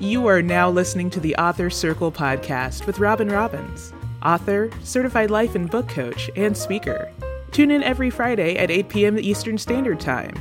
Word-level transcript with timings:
You 0.00 0.26
are 0.28 0.40
now 0.40 0.70
listening 0.70 1.10
to 1.10 1.20
the 1.20 1.36
Author 1.36 1.68
Circle 1.68 2.10
podcast 2.10 2.86
with 2.86 3.00
Robin 3.00 3.28
Robbins, 3.28 3.92
author, 4.22 4.70
certified 4.82 5.30
life 5.30 5.54
and 5.54 5.70
book 5.70 5.90
coach, 5.90 6.30
and 6.36 6.56
speaker. 6.56 7.12
Tune 7.52 7.70
in 7.70 7.82
every 7.82 8.08
Friday 8.08 8.56
at 8.56 8.70
8 8.70 8.88
p.m. 8.88 9.18
Eastern 9.18 9.58
Standard 9.58 10.00
Time. 10.00 10.32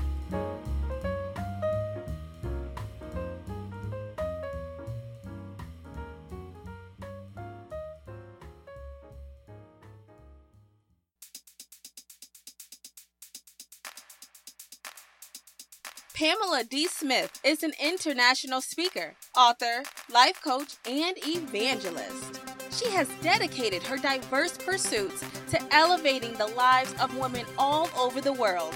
D. 16.69 16.85
Smith 16.85 17.39
is 17.43 17.63
an 17.63 17.73
international 17.83 18.61
speaker, 18.61 19.15
author, 19.35 19.81
life 20.13 20.39
coach, 20.43 20.75
and 20.85 21.17
evangelist. 21.25 22.39
She 22.69 22.91
has 22.91 23.09
dedicated 23.23 23.81
her 23.81 23.97
diverse 23.97 24.55
pursuits 24.55 25.23
to 25.49 25.59
elevating 25.73 26.33
the 26.33 26.45
lives 26.45 26.93
of 27.01 27.17
women 27.17 27.47
all 27.57 27.89
over 27.97 28.21
the 28.21 28.33
world. 28.33 28.75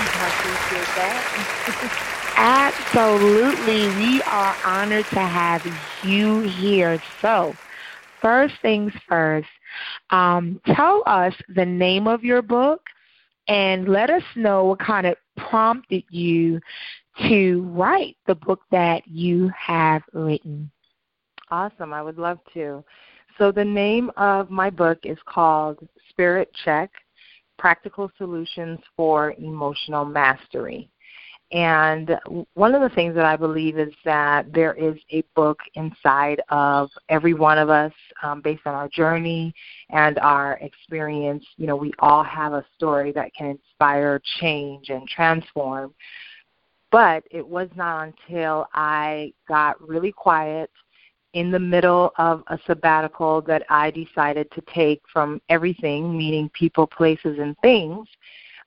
I 0.00 0.26
appreciate 0.34 0.90
that. 0.96 2.04
Absolutely. 2.36 3.88
We 3.96 4.22
are 4.22 4.56
honored 4.64 5.06
to 5.06 5.20
have 5.20 5.64
you 6.02 6.40
here. 6.40 7.02
So, 7.20 7.54
first 8.20 8.54
things 8.62 8.92
first, 9.08 9.48
um, 10.10 10.60
tell 10.66 11.02
us 11.06 11.34
the 11.54 11.66
name 11.66 12.06
of 12.06 12.24
your 12.24 12.42
book 12.42 12.88
and 13.48 13.88
let 13.88 14.10
us 14.10 14.22
know 14.36 14.64
what 14.64 14.78
kind 14.78 15.06
of 15.06 15.16
prompted 15.36 16.04
you 16.10 16.60
to 17.28 17.62
write 17.72 18.16
the 18.26 18.34
book 18.34 18.60
that 18.70 19.06
you 19.08 19.50
have 19.56 20.02
written. 20.12 20.70
Awesome. 21.50 21.92
I 21.92 22.02
would 22.02 22.18
love 22.18 22.38
to. 22.54 22.84
So, 23.38 23.50
the 23.52 23.64
name 23.64 24.10
of 24.16 24.50
my 24.50 24.68
book 24.68 24.98
is 25.04 25.18
called 25.26 25.78
Spirit 26.10 26.50
Check 26.64 26.90
Practical 27.58 28.10
Solutions 28.18 28.78
for 28.96 29.32
Emotional 29.38 30.04
Mastery. 30.04 30.90
And 31.50 32.18
one 32.54 32.74
of 32.74 32.82
the 32.82 32.94
things 32.94 33.14
that 33.14 33.24
I 33.24 33.36
believe 33.36 33.78
is 33.78 33.94
that 34.04 34.52
there 34.52 34.74
is 34.74 34.96
a 35.10 35.22
book 35.34 35.58
inside 35.74 36.42
of 36.50 36.90
every 37.08 37.32
one 37.32 37.56
of 37.56 37.70
us 37.70 37.92
um, 38.22 38.42
based 38.42 38.66
on 38.66 38.74
our 38.74 38.88
journey 38.88 39.54
and 39.88 40.18
our 40.18 40.58
experience. 40.60 41.44
You 41.56 41.66
know, 41.66 41.76
we 41.76 41.92
all 42.00 42.22
have 42.22 42.52
a 42.52 42.66
story 42.76 43.12
that 43.12 43.34
can 43.34 43.46
inspire 43.46 44.20
change 44.40 44.90
and 44.90 45.08
transform. 45.08 45.94
But 46.90 47.24
it 47.30 47.46
was 47.46 47.68
not 47.76 48.08
until 48.08 48.66
I 48.74 49.32
got 49.46 49.80
really 49.86 50.12
quiet 50.12 50.70
in 51.32 51.50
the 51.50 51.58
middle 51.58 52.12
of 52.18 52.42
a 52.48 52.58
sabbatical 52.66 53.40
that 53.42 53.62
I 53.70 53.90
decided 53.90 54.50
to 54.52 54.62
take 54.74 55.00
from 55.10 55.40
everything, 55.48 56.16
meaning 56.16 56.50
people, 56.52 56.86
places, 56.86 57.38
and 57.38 57.56
things, 57.58 58.06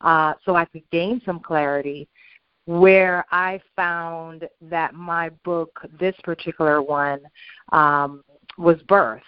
uh, 0.01 0.33
so 0.45 0.55
I 0.55 0.65
could 0.65 0.87
gain 0.91 1.21
some 1.25 1.39
clarity 1.39 2.07
where 2.65 3.25
I 3.31 3.59
found 3.75 4.47
that 4.61 4.93
my 4.93 5.29
book, 5.43 5.79
this 5.99 6.15
particular 6.23 6.81
one, 6.81 7.21
um, 7.71 8.23
was 8.57 8.81
birth. 8.83 9.21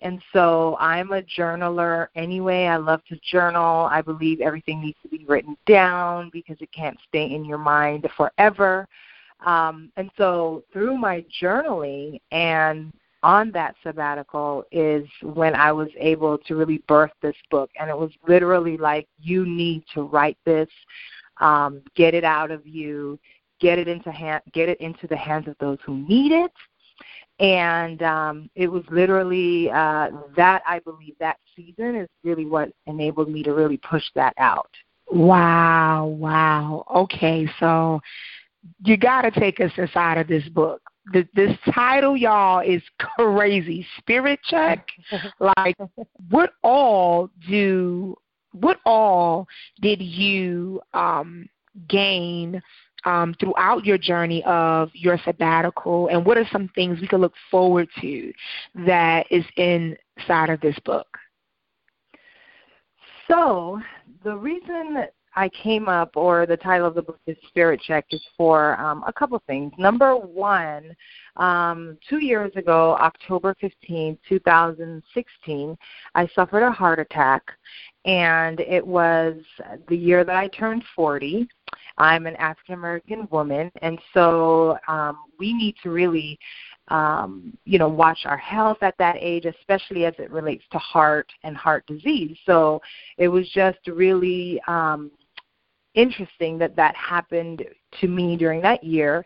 And 0.00 0.20
so 0.34 0.76
I'm 0.80 1.12
a 1.12 1.22
journaler 1.22 2.08
anyway. 2.14 2.64
I 2.64 2.76
love 2.76 3.00
to 3.08 3.18
journal. 3.30 3.88
I 3.90 4.02
believe 4.02 4.40
everything 4.40 4.82
needs 4.82 4.98
to 5.02 5.08
be 5.08 5.24
written 5.26 5.56
down 5.66 6.30
because 6.30 6.56
it 6.60 6.70
can't 6.72 6.98
stay 7.08 7.32
in 7.32 7.44
your 7.44 7.58
mind 7.58 8.06
forever. 8.16 8.86
Um, 9.46 9.90
and 9.96 10.10
so 10.18 10.62
through 10.72 10.98
my 10.98 11.24
journaling 11.40 12.20
and 12.32 12.92
on 13.22 13.50
that 13.52 13.74
sabbatical 13.82 14.64
is 14.70 15.08
when 15.22 15.54
I 15.54 15.72
was 15.72 15.88
able 15.98 16.36
to 16.38 16.54
really 16.54 16.82
birth 16.86 17.12
this 17.22 17.36
book. 17.50 17.70
And 17.80 17.88
it 17.88 17.96
was 17.96 18.10
literally 18.28 18.76
like, 18.76 19.08
you 19.18 19.46
need 19.46 19.84
to 19.94 20.02
write 20.02 20.36
this 20.44 20.68
um, 21.40 21.82
get 21.94 22.14
it 22.14 22.24
out 22.24 22.50
of 22.50 22.66
you, 22.66 23.18
get 23.60 23.78
it 23.78 23.88
into 23.88 24.10
hand, 24.10 24.42
get 24.52 24.68
it 24.68 24.80
into 24.80 25.06
the 25.06 25.16
hands 25.16 25.48
of 25.48 25.56
those 25.60 25.78
who 25.84 25.96
need 26.08 26.32
it. 26.32 26.52
And 27.40 28.02
um, 28.02 28.50
it 28.54 28.68
was 28.68 28.84
literally 28.90 29.68
uh, 29.70 30.10
that 30.36 30.62
I 30.66 30.78
believe 30.80 31.14
that 31.18 31.38
season 31.56 31.96
is 31.96 32.08
really 32.22 32.46
what 32.46 32.70
enabled 32.86 33.28
me 33.28 33.42
to 33.42 33.52
really 33.52 33.78
push 33.78 34.04
that 34.14 34.34
out. 34.38 34.70
Wow, 35.10 36.06
wow. 36.06 36.84
Okay, 36.94 37.48
so 37.58 38.00
you 38.84 38.96
got 38.96 39.22
to 39.22 39.30
take 39.30 39.60
us 39.60 39.72
inside 39.76 40.18
of 40.18 40.28
this 40.28 40.48
book. 40.48 40.80
The, 41.12 41.26
this 41.34 41.56
title, 41.74 42.16
y'all, 42.16 42.60
is 42.60 42.82
crazy. 42.98 43.86
Spirit 43.98 44.40
check. 44.44 44.88
like, 45.58 45.76
what 46.30 46.52
all 46.62 47.28
do 47.48 48.16
what 48.54 48.78
all 48.86 49.46
did 49.80 50.00
you 50.00 50.80
um, 50.92 51.48
gain 51.88 52.62
um, 53.04 53.34
throughout 53.38 53.84
your 53.84 53.98
journey 53.98 54.42
of 54.44 54.90
your 54.94 55.18
sabbatical, 55.24 56.08
and 56.08 56.24
what 56.24 56.38
are 56.38 56.48
some 56.50 56.68
things 56.74 57.00
we 57.00 57.08
can 57.08 57.20
look 57.20 57.34
forward 57.50 57.88
to 58.00 58.32
that 58.86 59.26
is 59.30 59.44
inside 59.56 60.50
of 60.50 60.60
this 60.60 60.78
book? 60.84 61.06
So, 63.28 63.80
the 64.22 64.36
reason 64.36 65.04
I 65.36 65.48
came 65.50 65.88
up, 65.88 66.16
or 66.16 66.46
the 66.46 66.56
title 66.56 66.86
of 66.86 66.94
the 66.94 67.02
book 67.02 67.20
is 67.26 67.36
Spirit 67.48 67.80
Check, 67.80 68.06
is 68.10 68.22
for 68.36 68.78
um, 68.80 69.04
a 69.06 69.12
couple 69.12 69.42
things. 69.46 69.72
Number 69.78 70.16
one, 70.16 70.94
um, 71.36 71.98
two 72.08 72.18
years 72.18 72.52
ago, 72.56 72.96
October 73.00 73.54
15, 73.60 74.18
2016, 74.28 75.78
I 76.14 76.28
suffered 76.34 76.62
a 76.62 76.70
heart 76.70 76.98
attack 77.00 77.42
and 78.04 78.60
it 78.60 78.86
was 78.86 79.36
the 79.88 79.96
year 79.96 80.24
that 80.24 80.36
I 80.36 80.48
turned 80.48 80.84
40. 80.94 81.48
I'm 81.96 82.26
an 82.26 82.36
African 82.36 82.74
American 82.74 83.28
woman, 83.30 83.70
and 83.80 83.98
so 84.12 84.78
um, 84.88 85.18
we 85.38 85.54
need 85.54 85.76
to 85.82 85.90
really, 85.90 86.38
um, 86.88 87.56
you 87.64 87.78
know, 87.78 87.88
watch 87.88 88.20
our 88.24 88.36
health 88.36 88.78
at 88.82 88.96
that 88.98 89.16
age, 89.18 89.46
especially 89.46 90.04
as 90.04 90.14
it 90.18 90.30
relates 90.30 90.64
to 90.72 90.78
heart 90.78 91.32
and 91.44 91.56
heart 91.56 91.86
disease. 91.86 92.36
So 92.46 92.82
it 93.16 93.28
was 93.28 93.48
just 93.50 93.78
really 93.86 94.60
um, 94.66 95.10
interesting 95.94 96.58
that 96.58 96.76
that 96.76 96.94
happened 96.96 97.64
to 98.00 98.08
me 98.08 98.36
during 98.36 98.60
that 98.62 98.82
year. 98.84 99.24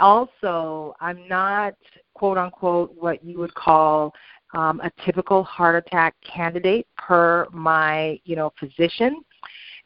Also, 0.00 0.94
I'm 1.00 1.26
not 1.28 1.74
quote 2.14 2.38
unquote 2.38 2.94
what 2.96 3.24
you 3.24 3.38
would 3.38 3.54
call 3.54 4.14
um, 4.54 4.80
a 4.80 4.90
typical 5.04 5.44
heart 5.44 5.76
attack 5.76 6.14
candidate 6.22 6.86
per 6.96 7.46
my 7.52 8.20
you 8.24 8.36
know 8.36 8.52
physician. 8.58 9.22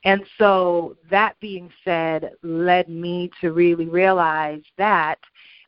And 0.05 0.23
so 0.37 0.97
that 1.11 1.39
being 1.41 1.71
said, 1.85 2.33
led 2.43 2.89
me 2.89 3.31
to 3.41 3.53
really 3.53 3.87
realize 3.87 4.63
that 4.77 5.19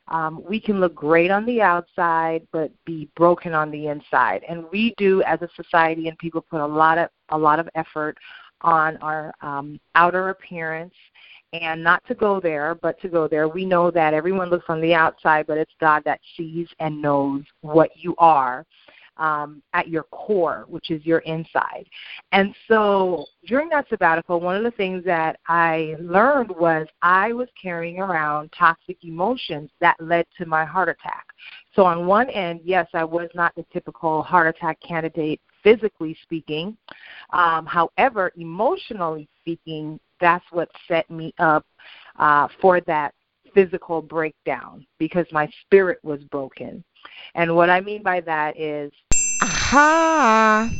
um, 0.08 0.43
we 0.47 0.61
can 0.61 0.81
look 0.81 0.94
great 0.94 1.31
on 1.31 1.47
the 1.47 1.62
outside, 1.62 2.47
but 2.52 2.70
be 2.85 3.08
broken 3.17 3.55
on 3.55 3.70
the 3.70 3.87
inside. 3.87 4.43
And 4.49 4.64
we 4.70 4.93
do, 4.99 5.23
as 5.23 5.40
a 5.40 5.49
society, 5.56 6.08
and 6.08 6.19
people 6.19 6.43
put 6.43 6.61
a 6.61 6.67
lot 6.67 6.99
of 6.99 7.08
a 7.31 7.38
lot 7.38 7.58
of 7.58 7.69
effort 7.75 8.19
on 8.64 8.96
our 8.96 9.32
um, 9.43 9.78
outer 9.94 10.31
appearance 10.31 10.94
and 11.52 11.84
not 11.84 12.02
to 12.08 12.14
go 12.14 12.40
there, 12.40 12.75
but 12.75 13.00
to 13.00 13.08
go 13.08 13.28
there. 13.28 13.46
We 13.46 13.64
know 13.64 13.90
that 13.93 14.12
everyone 14.14 14.50
looks 14.50 14.64
on 14.69 14.81
the 14.81 14.94
outside, 14.94 15.46
but 15.46 15.58
it's 15.58 15.72
God 15.81 16.02
that 16.05 16.20
sees 16.37 16.66
and 16.81 17.00
knows 17.00 17.43
what 17.61 17.90
you 17.94 18.16
are 18.19 18.66
um, 19.16 19.62
at 19.72 19.88
your 19.88 20.05
core, 20.05 20.64
which 20.69 20.90
is 20.90 21.05
your 21.06 21.20
inside. 21.20 21.87
And 22.32 22.55
so 22.66 23.26
during 23.46 23.69
that 23.69 23.88
sabbatical, 23.88 24.40
one 24.40 24.56
of 24.56 24.64
the 24.64 24.72
things 24.72 25.05
that 25.05 25.38
I 25.46 25.94
learned 26.00 26.50
was 26.50 26.88
I 27.02 27.32
was 27.32 27.49
carrying 27.61 28.00
around 28.00 28.52
toxic 28.58 28.96
emotions 29.05 29.70
that 29.81 29.96
led 30.00 30.26
to 30.38 30.46
my 30.46 30.64
heart 30.64 30.88
attack. 30.88 31.26
So 31.76 31.84
on 31.84 32.06
one 32.06 32.28
end, 32.31 32.61
yes, 32.64 32.88
I 32.94 33.05
was 33.05 33.28
not 33.34 33.55
the 33.55 33.64
typical 33.72 34.22
heart 34.22 34.49
attack 34.49 34.78
candidate 34.81 35.40
physically 35.64 36.16
speaking. 36.22 36.76
Um, 37.32 37.66
however, 37.66 38.31
emotionally 38.37 39.28
speaking, 39.40 39.99
that's 40.20 40.44
what 40.52 40.70
set 40.87 41.11
me 41.11 41.34
up 41.40 41.66
uh, 42.20 42.46
for 42.61 42.81
that 42.82 43.12
physical 43.55 44.00
breakdown 44.02 44.87
because 44.99 45.26
my 45.32 45.49
spirit 45.62 45.99
was 46.05 46.22
broken. 46.25 46.84
And 47.34 47.56
what 47.56 47.70
I 47.70 47.81
mean 47.81 48.02
by 48.02 48.20
that 48.20 48.58
is, 48.58 48.93
aha, 49.43 50.70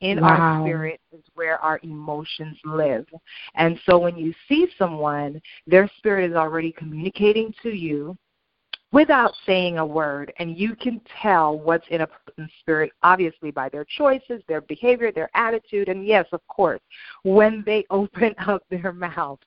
in 0.00 0.20
wow. 0.20 0.28
our 0.28 0.64
spirit 0.64 1.00
is 1.12 1.22
where 1.34 1.58
our 1.58 1.80
emotions 1.82 2.56
live. 2.64 3.06
And 3.54 3.78
so 3.86 3.98
when 3.98 4.16
you 4.16 4.34
see 4.48 4.68
someone, 4.78 5.40
their 5.66 5.90
spirit 5.98 6.30
is 6.30 6.36
already 6.36 6.72
communicating 6.72 7.54
to 7.62 7.70
you 7.70 8.16
without 8.92 9.32
saying 9.44 9.78
a 9.78 9.86
word. 9.86 10.32
And 10.38 10.56
you 10.56 10.74
can 10.74 11.00
tell 11.20 11.58
what's 11.58 11.86
in 11.90 12.02
a 12.02 12.06
person's 12.06 12.50
spirit, 12.60 12.92
obviously, 13.02 13.50
by 13.50 13.68
their 13.68 13.84
choices, 13.84 14.42
their 14.48 14.62
behavior, 14.62 15.12
their 15.12 15.30
attitude, 15.34 15.88
and 15.88 16.06
yes, 16.06 16.26
of 16.32 16.46
course, 16.48 16.80
when 17.22 17.62
they 17.66 17.84
open 17.90 18.34
up 18.46 18.62
their 18.70 18.92
mouths. 18.92 19.42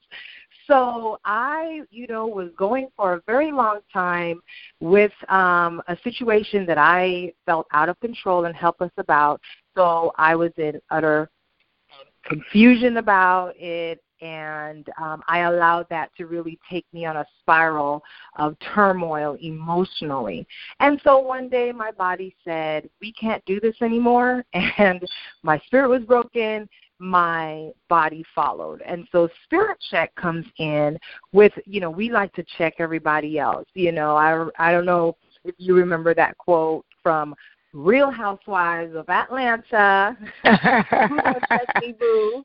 So 0.68 1.20
I, 1.26 1.82
you 1.90 2.08
know, 2.08 2.28
was 2.28 2.50
going 2.58 2.88
for 2.96 3.14
a 3.14 3.22
very 3.26 3.52
long 3.52 3.80
time 3.92 4.42
with 4.80 5.12
um, 5.28 5.82
a 5.88 5.98
situation 6.04 6.66
that 6.68 6.78
I 6.78 7.34
felt 7.46 7.68
out 7.74 7.90
of 7.90 8.00
control 8.00 8.46
and 8.46 8.56
helpless 8.56 8.92
about. 8.98 9.42
So 9.76 10.14
I 10.18 10.36
was 10.36 10.52
in 10.58 10.80
utter 10.90 11.30
confusion 12.24 12.98
about 12.98 13.54
it 13.58 14.00
and 14.22 14.88
um, 15.02 15.24
I 15.28 15.40
allowed 15.40 15.88
that 15.90 16.12
to 16.18 16.28
really 16.28 16.60
take 16.70 16.86
me 16.94 17.06
on 17.06 17.18
a 17.18 17.26
spiral 17.42 18.04
of 18.38 18.56
turmoil 18.74 19.36
emotionally. 19.42 20.48
And 20.80 21.02
so 21.04 21.20
one 21.20 21.50
day 21.50 21.72
my 21.72 21.92
body 21.92 22.36
said, 22.46 22.90
We 23.02 23.12
can't 23.14 23.44
do 23.46 23.60
this 23.60 23.76
anymore. 23.82 24.46
And 24.78 25.04
my 25.44 25.60
spirit 25.66 25.90
was 25.90 26.04
broken, 26.04 26.68
my 27.00 27.72
body 27.90 28.24
followed. 28.34 28.82
And 28.82 29.08
so 29.12 29.28
spirit 29.44 29.78
check 29.90 30.14
comes 30.16 30.46
in 30.58 30.98
with, 31.34 31.52
you 31.66 31.80
know, 31.80 31.90
we 31.90 32.10
like 32.10 32.32
to 32.34 32.46
check 32.58 32.76
everybody 32.80 33.38
else. 33.40 33.68
You 33.74 33.92
know, 33.92 34.16
I, 34.16 34.48
I 34.58 34.72
don't 34.72 34.86
know 34.86 35.18
if 35.44 35.56
you 35.58 35.76
remember 35.76 36.14
that 36.14 36.38
quote 36.38 36.86
from 37.04 37.36
Real 37.74 38.12
Housewives 38.12 38.96
of 38.96 39.10
Atlanta. 39.10 40.16
Who 40.44 41.20
check 41.50 41.82
me, 41.82 41.94
boo? 42.00 42.44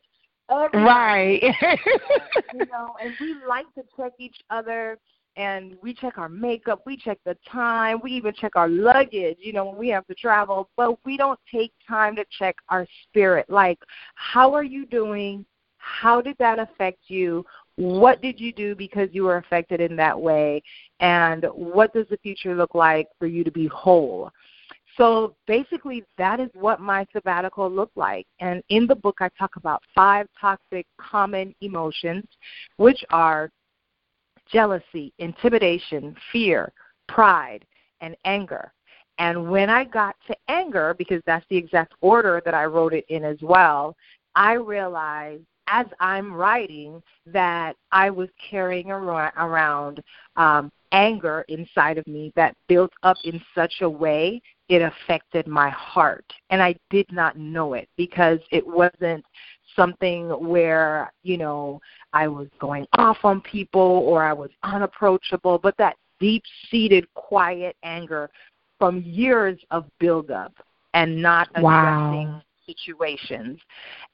Right. 0.74 1.42
you 2.54 2.66
know, 2.66 2.94
and 3.02 3.14
we 3.20 3.34
like 3.48 3.66
to 3.74 3.82
check 3.96 4.12
each 4.18 4.36
other 4.50 4.98
and 5.36 5.76
we 5.82 5.92
check 5.92 6.16
our 6.16 6.28
makeup, 6.28 6.82
we 6.86 6.96
check 6.96 7.18
the 7.24 7.36
time, 7.50 8.00
we 8.02 8.12
even 8.12 8.32
check 8.32 8.56
our 8.56 8.68
luggage, 8.68 9.36
you 9.38 9.52
know, 9.52 9.66
when 9.66 9.76
we 9.76 9.88
have 9.88 10.06
to 10.06 10.14
travel, 10.14 10.70
but 10.76 10.98
we 11.04 11.16
don't 11.16 11.38
take 11.52 11.72
time 11.86 12.16
to 12.16 12.24
check 12.38 12.56
our 12.70 12.86
spirit. 13.02 13.44
Like, 13.50 13.78
how 14.14 14.54
are 14.54 14.64
you 14.64 14.86
doing? 14.86 15.44
How 15.76 16.22
did 16.22 16.36
that 16.38 16.58
affect 16.58 17.00
you? 17.08 17.44
What 17.76 18.22
did 18.22 18.40
you 18.40 18.52
do 18.52 18.74
because 18.74 19.10
you 19.12 19.24
were 19.24 19.36
affected 19.36 19.80
in 19.80 19.94
that 19.96 20.18
way? 20.18 20.62
And 21.00 21.44
what 21.52 21.92
does 21.92 22.06
the 22.08 22.16
future 22.18 22.54
look 22.54 22.74
like 22.74 23.06
for 23.18 23.26
you 23.26 23.44
to 23.44 23.50
be 23.50 23.66
whole? 23.66 24.30
So 24.96 25.34
basically, 25.46 26.04
that 26.16 26.40
is 26.40 26.48
what 26.54 26.80
my 26.80 27.06
sabbatical 27.12 27.70
looked 27.70 27.96
like. 27.96 28.26
And 28.40 28.62
in 28.70 28.86
the 28.86 28.94
book, 28.94 29.18
I 29.20 29.28
talk 29.38 29.56
about 29.56 29.82
five 29.94 30.26
toxic 30.40 30.86
common 30.98 31.54
emotions, 31.60 32.24
which 32.76 33.04
are 33.10 33.50
jealousy, 34.50 35.12
intimidation, 35.18 36.16
fear, 36.32 36.72
pride, 37.08 37.64
and 38.00 38.16
anger. 38.24 38.72
And 39.18 39.50
when 39.50 39.70
I 39.70 39.84
got 39.84 40.14
to 40.28 40.36
anger, 40.48 40.94
because 40.96 41.22
that's 41.26 41.46
the 41.50 41.56
exact 41.56 41.94
order 42.00 42.42
that 42.44 42.54
I 42.54 42.64
wrote 42.64 42.92
it 42.92 43.04
in 43.08 43.24
as 43.24 43.38
well, 43.42 43.96
I 44.34 44.54
realized 44.54 45.42
as 45.68 45.86
I'm 46.00 46.32
writing 46.32 47.02
that 47.26 47.76
I 47.90 48.10
was 48.10 48.28
carrying 48.50 48.90
around 48.90 50.02
um, 50.36 50.70
anger 50.92 51.44
inside 51.48 51.98
of 51.98 52.06
me 52.06 52.32
that 52.36 52.54
built 52.68 52.92
up 53.02 53.16
in 53.24 53.40
such 53.54 53.74
a 53.80 53.90
way 53.90 54.40
it 54.68 54.82
affected 54.82 55.46
my 55.46 55.70
heart. 55.70 56.24
And 56.50 56.62
I 56.62 56.74
did 56.90 57.10
not 57.12 57.36
know 57.38 57.74
it 57.74 57.88
because 57.96 58.38
it 58.50 58.66
wasn't 58.66 59.24
something 59.74 60.28
where, 60.30 61.12
you 61.22 61.36
know, 61.36 61.80
I 62.12 62.28
was 62.28 62.48
going 62.58 62.86
off 62.94 63.18
on 63.24 63.40
people 63.42 63.80
or 63.80 64.22
I 64.22 64.32
was 64.32 64.50
unapproachable, 64.62 65.58
but 65.58 65.76
that 65.78 65.96
deep 66.18 66.42
seated, 66.70 67.06
quiet 67.14 67.76
anger 67.82 68.30
from 68.78 69.02
years 69.02 69.58
of 69.70 69.86
buildup 69.98 70.52
and 70.94 71.20
not 71.20 71.48
addressing 71.54 71.62
wow. 71.62 72.42
situations. 72.66 73.60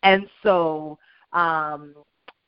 And 0.02 0.28
so, 0.42 0.98
um, 1.32 1.94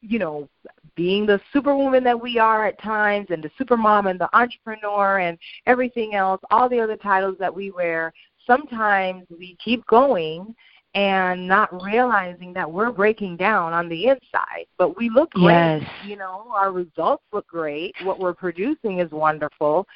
you 0.07 0.19
know, 0.19 0.49
being 0.95 1.27
the 1.27 1.41
superwoman 1.53 2.05
that 2.05 2.21
we 2.21 2.39
are 2.39 2.67
at 2.67 2.81
times 2.81 3.27
and 3.31 3.43
the 3.43 3.51
supermom 3.61 4.11
and 4.11 4.21
the 4.21 4.29
entrepreneur 4.37 5.19
and 5.19 5.39
everything 5.67 6.15
else, 6.15 6.41
all 6.51 6.69
the 6.69 6.81
other 6.81 6.97
titles 6.97 7.37
that 7.39 7.55
we 7.55 7.71
wear, 7.71 8.13
sometimes 8.47 9.25
we 9.31 9.57
keep 9.65 9.85
going 9.87 10.55
and 10.95 11.49
not 11.49 11.83
realizing 11.83 12.53
that 12.53 12.71
we're 12.71 12.93
breaking 12.93 13.37
down 13.37 13.73
on 13.73 13.89
the 13.89 14.07
inside. 14.07 14.67
But 14.79 14.97
we 14.97 15.11
look 15.11 15.31
great. 15.33 15.81
Yes. 15.81 15.91
You 16.07 16.17
know, 16.17 16.45
our 16.55 16.71
results 16.71 17.25
look 17.33 17.49
great. 17.49 17.95
What 18.05 18.21
we're 18.21 18.35
producing 18.35 19.01
is 19.01 19.11
wonderful. 19.11 19.89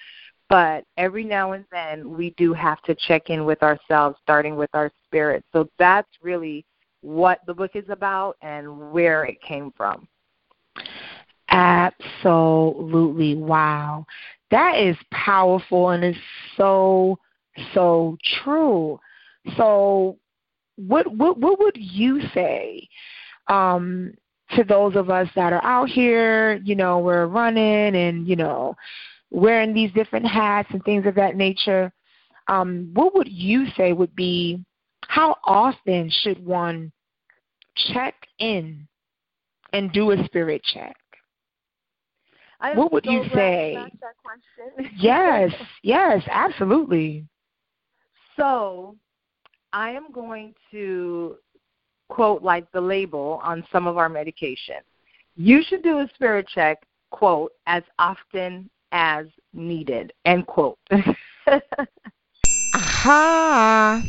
But 0.48 0.84
every 0.96 1.24
now 1.24 1.52
and 1.52 1.64
then 1.70 2.16
we 2.16 2.30
do 2.30 2.52
have 2.54 2.80
to 2.82 2.94
check 2.94 3.28
in 3.28 3.44
with 3.44 3.62
ourselves, 3.62 4.16
starting 4.22 4.56
with 4.56 4.70
our 4.72 4.90
spirit. 5.04 5.44
So 5.52 5.68
that's 5.78 6.08
really 6.22 6.64
what 7.00 7.40
the 7.46 7.54
book 7.54 7.72
is 7.74 7.88
about 7.88 8.36
and 8.42 8.90
where 8.90 9.24
it 9.24 9.40
came 9.42 9.72
from. 9.76 10.08
Absolutely. 11.50 13.36
Wow. 13.36 14.06
That 14.50 14.78
is 14.78 14.96
powerful 15.12 15.90
and 15.90 16.04
it's 16.04 16.18
so, 16.56 17.18
so 17.74 18.16
true. 18.42 18.98
So, 19.56 20.18
what, 20.76 21.06
what, 21.16 21.38
what 21.38 21.58
would 21.58 21.76
you 21.76 22.20
say 22.34 22.88
um, 23.48 24.12
to 24.54 24.62
those 24.62 24.94
of 24.94 25.10
us 25.10 25.28
that 25.34 25.52
are 25.52 25.64
out 25.64 25.88
here, 25.88 26.60
you 26.64 26.76
know, 26.76 26.98
we're 26.98 27.26
running 27.26 27.96
and, 27.96 28.28
you 28.28 28.36
know, 28.36 28.76
wearing 29.30 29.74
these 29.74 29.92
different 29.92 30.26
hats 30.26 30.68
and 30.72 30.82
things 30.84 31.06
of 31.06 31.14
that 31.16 31.36
nature? 31.36 31.92
Um, 32.46 32.90
what 32.94 33.14
would 33.14 33.28
you 33.30 33.66
say 33.76 33.92
would 33.92 34.14
be 34.14 34.64
how 35.18 35.36
often 35.42 36.08
should 36.22 36.46
one 36.46 36.92
check 37.92 38.14
in 38.38 38.86
and 39.72 39.92
do 39.92 40.12
a 40.12 40.24
spirit 40.26 40.62
check? 40.62 40.96
what 42.74 42.92
would 42.92 43.04
you 43.04 43.24
say? 43.34 43.76
yes, 44.96 45.52
yes, 45.82 46.22
absolutely. 46.30 47.24
So, 48.36 48.96
I 49.72 49.90
am 49.90 50.12
going 50.12 50.54
to 50.70 51.36
quote 52.08 52.42
like 52.42 52.70
the 52.70 52.80
label 52.80 53.40
on 53.42 53.64
some 53.72 53.88
of 53.88 53.96
our 53.96 54.08
medication. 54.08 54.76
You 55.34 55.64
should 55.64 55.82
do 55.82 55.98
a 55.98 56.08
spirit 56.14 56.46
check, 56.54 56.78
quote, 57.10 57.50
as 57.66 57.82
often 57.98 58.70
as 58.92 59.26
needed, 59.52 60.12
end 60.24 60.46
quote. 60.46 60.78
Aha. 62.74 64.04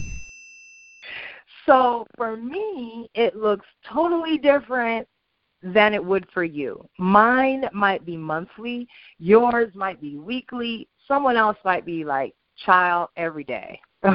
So 1.70 2.08
for 2.18 2.36
me, 2.36 3.12
it 3.14 3.36
looks 3.36 3.66
totally 3.94 4.40
different 4.40 5.08
than 5.62 5.94
it 5.94 6.04
would 6.04 6.26
for 6.34 6.44
you. 6.44 6.84
Mine 6.98 7.66
might 7.74 8.04
be 8.06 8.18
monthly, 8.18 8.88
yours 9.20 9.72
might 9.76 10.02
be 10.02 10.18
weekly, 10.18 10.88
someone 11.08 11.38
else 11.38 11.58
might 11.64 11.86
be 11.86 12.04
like 12.04 12.34
child 12.66 13.10
every 13.18 13.44
day. 13.44 13.80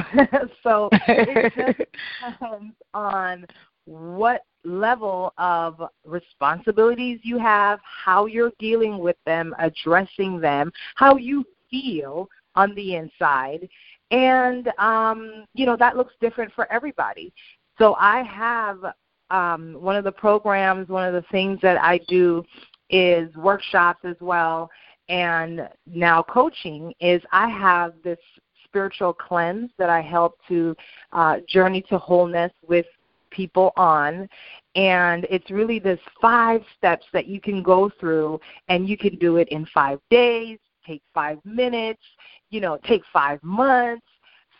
so 0.63 0.89
it 1.07 1.53
just 1.55 1.77
depends 2.41 2.75
on 2.93 3.45
what 3.85 4.41
level 4.65 5.33
of 5.37 5.81
responsibilities 6.03 7.19
you 7.23 7.37
have, 7.37 7.79
how 7.83 8.25
you're 8.25 8.51
dealing 8.59 8.97
with 8.97 9.17
them, 9.25 9.55
addressing 9.59 10.41
them, 10.41 10.73
how 10.95 11.15
you 11.15 11.45
feel 11.71 12.27
on 12.55 12.75
the 12.75 12.95
inside. 12.95 13.69
And 14.15 14.71
um, 14.77 15.45
you 15.53 15.65
know, 15.65 15.75
that 15.77 15.97
looks 15.97 16.13
different 16.21 16.53
for 16.53 16.71
everybody. 16.71 17.33
So 17.77 17.95
I 17.99 18.23
have 18.23 18.79
um, 19.29 19.75
one 19.81 19.95
of 19.95 20.03
the 20.03 20.11
programs, 20.11 20.87
one 20.87 21.05
of 21.07 21.13
the 21.13 21.27
things 21.31 21.59
that 21.61 21.77
I 21.81 21.99
do 22.07 22.43
is 22.89 23.35
workshops 23.35 24.05
as 24.05 24.15
well 24.21 24.69
and 25.09 25.69
now 25.85 26.23
coaching 26.23 26.93
is 26.99 27.21
I 27.31 27.47
have 27.49 27.93
this 28.03 28.19
spiritual 28.63 29.13
cleanse 29.13 29.71
that 29.77 29.89
I 29.89 30.01
help 30.01 30.39
to 30.47 30.75
uh, 31.11 31.37
journey 31.47 31.81
to 31.89 31.97
wholeness 31.97 32.51
with 32.67 32.85
people 33.29 33.71
on. 33.77 34.27
And 34.75 35.25
it's 35.29 35.49
really 35.51 35.79
this 35.79 35.99
five 36.21 36.61
steps 36.77 37.05
that 37.13 37.27
you 37.27 37.39
can 37.39 37.63
go 37.63 37.89
through, 37.99 38.39
and 38.67 38.89
you 38.89 38.97
can 38.97 39.17
do 39.17 39.37
it 39.37 39.47
in 39.49 39.65
five 39.73 39.99
days, 40.09 40.59
take 40.85 41.01
five 41.13 41.39
minutes, 41.45 42.01
you 42.49 42.61
know, 42.61 42.77
take 42.85 43.03
five 43.11 43.41
months. 43.43 44.05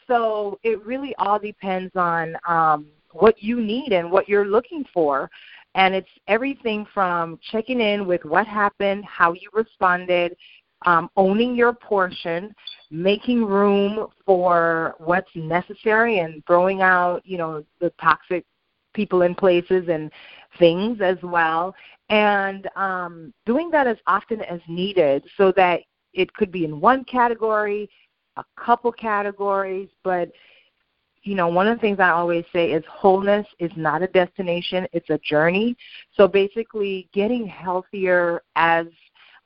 So 0.07 0.59
it 0.63 0.83
really 0.85 1.15
all 1.17 1.39
depends 1.39 1.91
on 1.95 2.37
um, 2.47 2.87
what 3.11 3.41
you 3.41 3.61
need 3.61 3.91
and 3.93 4.11
what 4.11 4.29
you're 4.29 4.47
looking 4.47 4.85
for. 4.93 5.29
And 5.73 5.93
it's 5.93 6.09
everything 6.27 6.85
from 6.93 7.39
checking 7.51 7.81
in 7.81 8.05
with 8.05 8.23
what 8.23 8.47
happened, 8.47 9.03
how 9.05 9.33
you 9.33 9.49
responded, 9.53 10.35
um, 10.85 11.09
owning 11.17 11.55
your 11.55 11.73
portion, 11.73 12.53
making 12.91 13.43
room 13.43 14.07
for 14.25 14.95
what's 14.99 15.29
necessary, 15.35 16.19
and 16.19 16.43
throwing 16.45 16.81
out, 16.81 17.21
you 17.25 17.37
know, 17.37 17.63
the 17.79 17.91
toxic 18.01 18.45
people 18.93 19.23
and 19.23 19.35
places 19.35 19.87
and 19.89 20.11
things 20.59 21.01
as 21.01 21.17
well, 21.21 21.75
and 22.09 22.69
um, 22.75 23.33
doing 23.45 23.69
that 23.71 23.87
as 23.87 23.97
often 24.07 24.41
as 24.41 24.61
needed, 24.67 25.23
so 25.37 25.51
that 25.53 25.81
it 26.15 26.33
could 26.33 26.51
be 26.51 26.65
in 26.65 26.79
one 26.79 27.03
category, 27.05 27.89
a 28.37 28.43
couple 28.57 28.91
categories, 28.91 29.89
but 30.03 30.31
you 31.23 31.33
know, 31.33 31.47
one 31.47 31.67
of 31.67 31.75
the 31.75 31.81
things 31.81 31.99
I 31.99 32.11
always 32.11 32.45
say 32.53 32.71
is 32.71 32.83
wholeness 32.87 33.47
is 33.57 33.71
not 33.75 34.03
a 34.03 34.07
destination, 34.07 34.87
it's 34.93 35.09
a 35.09 35.17
journey. 35.17 35.75
So 36.15 36.27
basically, 36.27 37.09
getting 37.13 37.47
healthier 37.47 38.43
as 38.55 38.85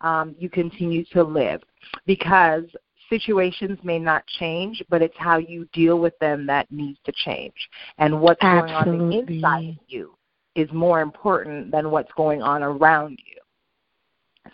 um, 0.02 0.36
you 0.38 0.50
continue 0.50 1.06
to 1.14 1.24
live 1.24 1.62
because 2.06 2.66
situations 3.10 3.80
may 3.84 3.98
not 3.98 4.26
change, 4.28 4.84
but 4.90 5.02
it's 5.02 5.16
how 5.18 5.38
you 5.38 5.68
deal 5.74 6.00
with 6.00 6.18
them 6.20 6.46
that 6.48 6.70
needs 6.72 7.00
to 7.06 7.14
change. 7.14 7.56
And 7.98 8.22
what's 8.22 8.42
Absolutely. 8.42 9.00
going 9.00 9.24
on 9.24 9.26
the 9.28 9.36
inside 9.36 9.70
of 9.70 9.76
you 9.88 10.16
is 10.56 10.70
more 10.74 11.02
important 11.02 11.72
than 11.72 11.92
what's 11.92 12.12
going 12.16 12.42
on 12.42 12.62
around 12.62 13.20
you. 13.26 13.38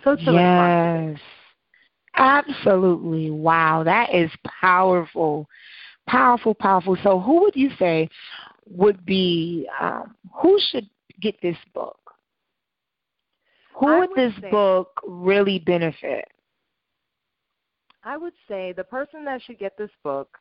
So 0.04 0.12
it's 0.12 0.24
yes. 0.24 1.20
Absolutely. 2.18 3.32
Wow, 3.32 3.84
that 3.84 4.14
is 4.14 4.32
powerful. 4.62 5.48
Powerful, 6.08 6.54
powerful. 6.54 6.98
So, 7.04 7.20
who 7.20 7.42
would 7.42 7.56
you 7.56 7.72
say 7.78 8.10
would 8.68 9.06
be, 9.06 9.68
um, 9.80 10.16
who 10.34 10.60
should 10.70 10.88
get 11.22 11.40
this 11.42 11.58
book? 11.74 12.00
Who 13.76 13.88
I 13.88 14.00
would, 14.00 14.10
would 14.10 14.18
this 14.18 14.34
say- 14.42 14.50
book 14.52 15.02
really 15.06 15.60
benefit? 15.60 16.26
I 18.04 18.18
would 18.18 18.34
say 18.48 18.72
the 18.72 18.84
person 18.84 19.26
that 19.26 19.42
should 19.42 19.58
get 19.58 19.76
this 19.78 19.90
book 20.04 20.38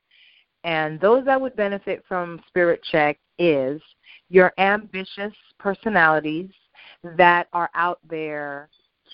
and 0.65 1.01
those 1.01 1.25
that 1.25 1.41
would 1.41 1.57
benefit 1.57 2.05
from 2.07 2.43
Spirit 2.49 2.83
Check 2.91 3.19
is 3.39 3.81
your 4.29 4.53
ambitious 4.59 5.33
personalities 5.59 6.51
that 7.17 7.49
are 7.55 7.71
out 7.75 8.01
there 8.09 8.69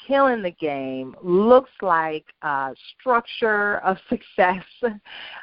killing 0.06 0.42
the 0.42 0.50
game, 0.52 1.14
looks 1.22 1.70
like 1.82 2.24
uh, 2.42 2.72
structure 2.98 3.78
of 3.78 3.96
success, 4.08 4.64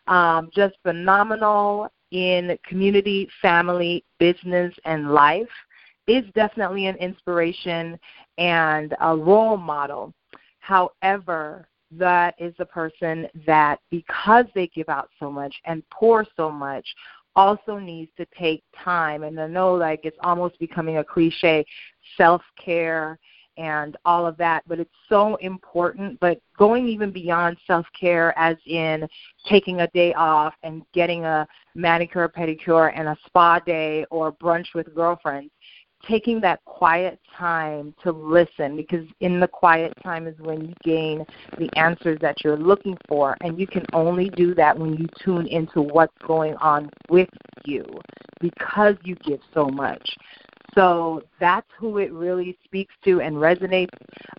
um, 0.08 0.50
just 0.56 0.76
phenomenal 0.84 1.92
in 2.12 2.58
community, 2.66 3.28
family, 3.42 4.04
business, 4.20 4.74
and 4.86 5.12
life, 5.12 5.48
is 6.08 6.24
definitely 6.36 6.86
an 6.86 6.96
inspiration 6.98 8.00
and 8.38 8.96
a 9.02 9.16
role 9.16 9.58
model. 9.58 10.14
However, 10.60 11.68
that 11.92 12.36
is 12.38 12.54
the 12.58 12.66
person 12.66 13.28
that, 13.46 13.80
because 13.90 14.46
they 14.54 14.68
give 14.68 14.90
out 14.90 15.10
so 15.20 15.32
much 15.32 15.54
and 15.66 15.84
pour 15.90 16.26
so 16.36 16.50
much, 16.50 16.86
also 17.36 17.78
needs 17.78 18.12
to 18.18 18.26
take 18.38 18.64
time. 18.84 19.24
And 19.24 19.40
I 19.40 19.48
know, 19.48 19.74
like, 19.74 20.02
it's 20.04 20.18
almost 20.22 20.60
becoming 20.60 20.98
a 20.98 21.04
cliche 21.04 21.66
self 22.18 22.42
care 22.64 23.20
and 23.58 23.98
all 24.06 24.26
of 24.26 24.38
that, 24.38 24.64
but 24.68 24.80
it's 24.80 24.90
so 25.10 25.36
important. 25.38 26.20
But 26.20 26.40
going 26.58 26.88
even 26.88 27.12
beyond 27.12 27.58
self 27.66 27.86
care, 28.00 28.38
as 28.38 28.58
in 28.66 29.08
taking 29.50 29.82
a 29.82 29.88
day 29.88 30.14
off 30.14 30.54
and 30.64 30.84
getting 30.94 31.26
a 31.26 31.48
manicure, 31.76 32.30
pedicure, 32.30 32.92
and 32.96 33.08
a 33.08 33.18
spa 33.26 33.60
day 33.60 34.06
or 34.12 34.32
brunch 34.32 34.74
with 34.74 34.94
girlfriends, 34.94 35.52
taking 36.08 36.40
that 36.42 36.64
quiet 36.66 37.20
time 37.36 37.94
to 38.04 38.12
listen 38.12 38.76
because 38.76 39.06
in 39.20 39.40
the 39.40 39.48
quiet 39.48 39.94
time 40.04 40.28
is 40.28 40.36
when 40.40 40.62
you 40.62 40.74
gain 40.84 41.26
the 41.58 41.70
answers 41.76 42.18
that 42.22 42.44
you're 42.44 42.58
looking 42.58 42.98
for 43.08 43.36
and 43.42 43.60
you 43.60 43.68
can 43.68 43.86
only 43.94 44.30
do 44.30 44.54
that 44.54 44.78
when 44.78 44.94
you 44.94 45.08
tune 45.24 45.48
into 45.48 45.82
what's 45.82 46.14
going 46.26 46.56
on 46.56 46.90
with 47.10 47.30
you 47.66 47.84
because 48.40 48.96
you 49.04 49.16
give 49.16 49.40
so 49.54 49.66
much 49.68 50.08
so 50.78 51.24
that's 51.40 51.68
who 51.80 51.98
it 51.98 52.14
really 52.14 52.58
speaks 52.64 52.94
to 53.06 53.20
and 53.22 53.36
resonates 53.36 53.90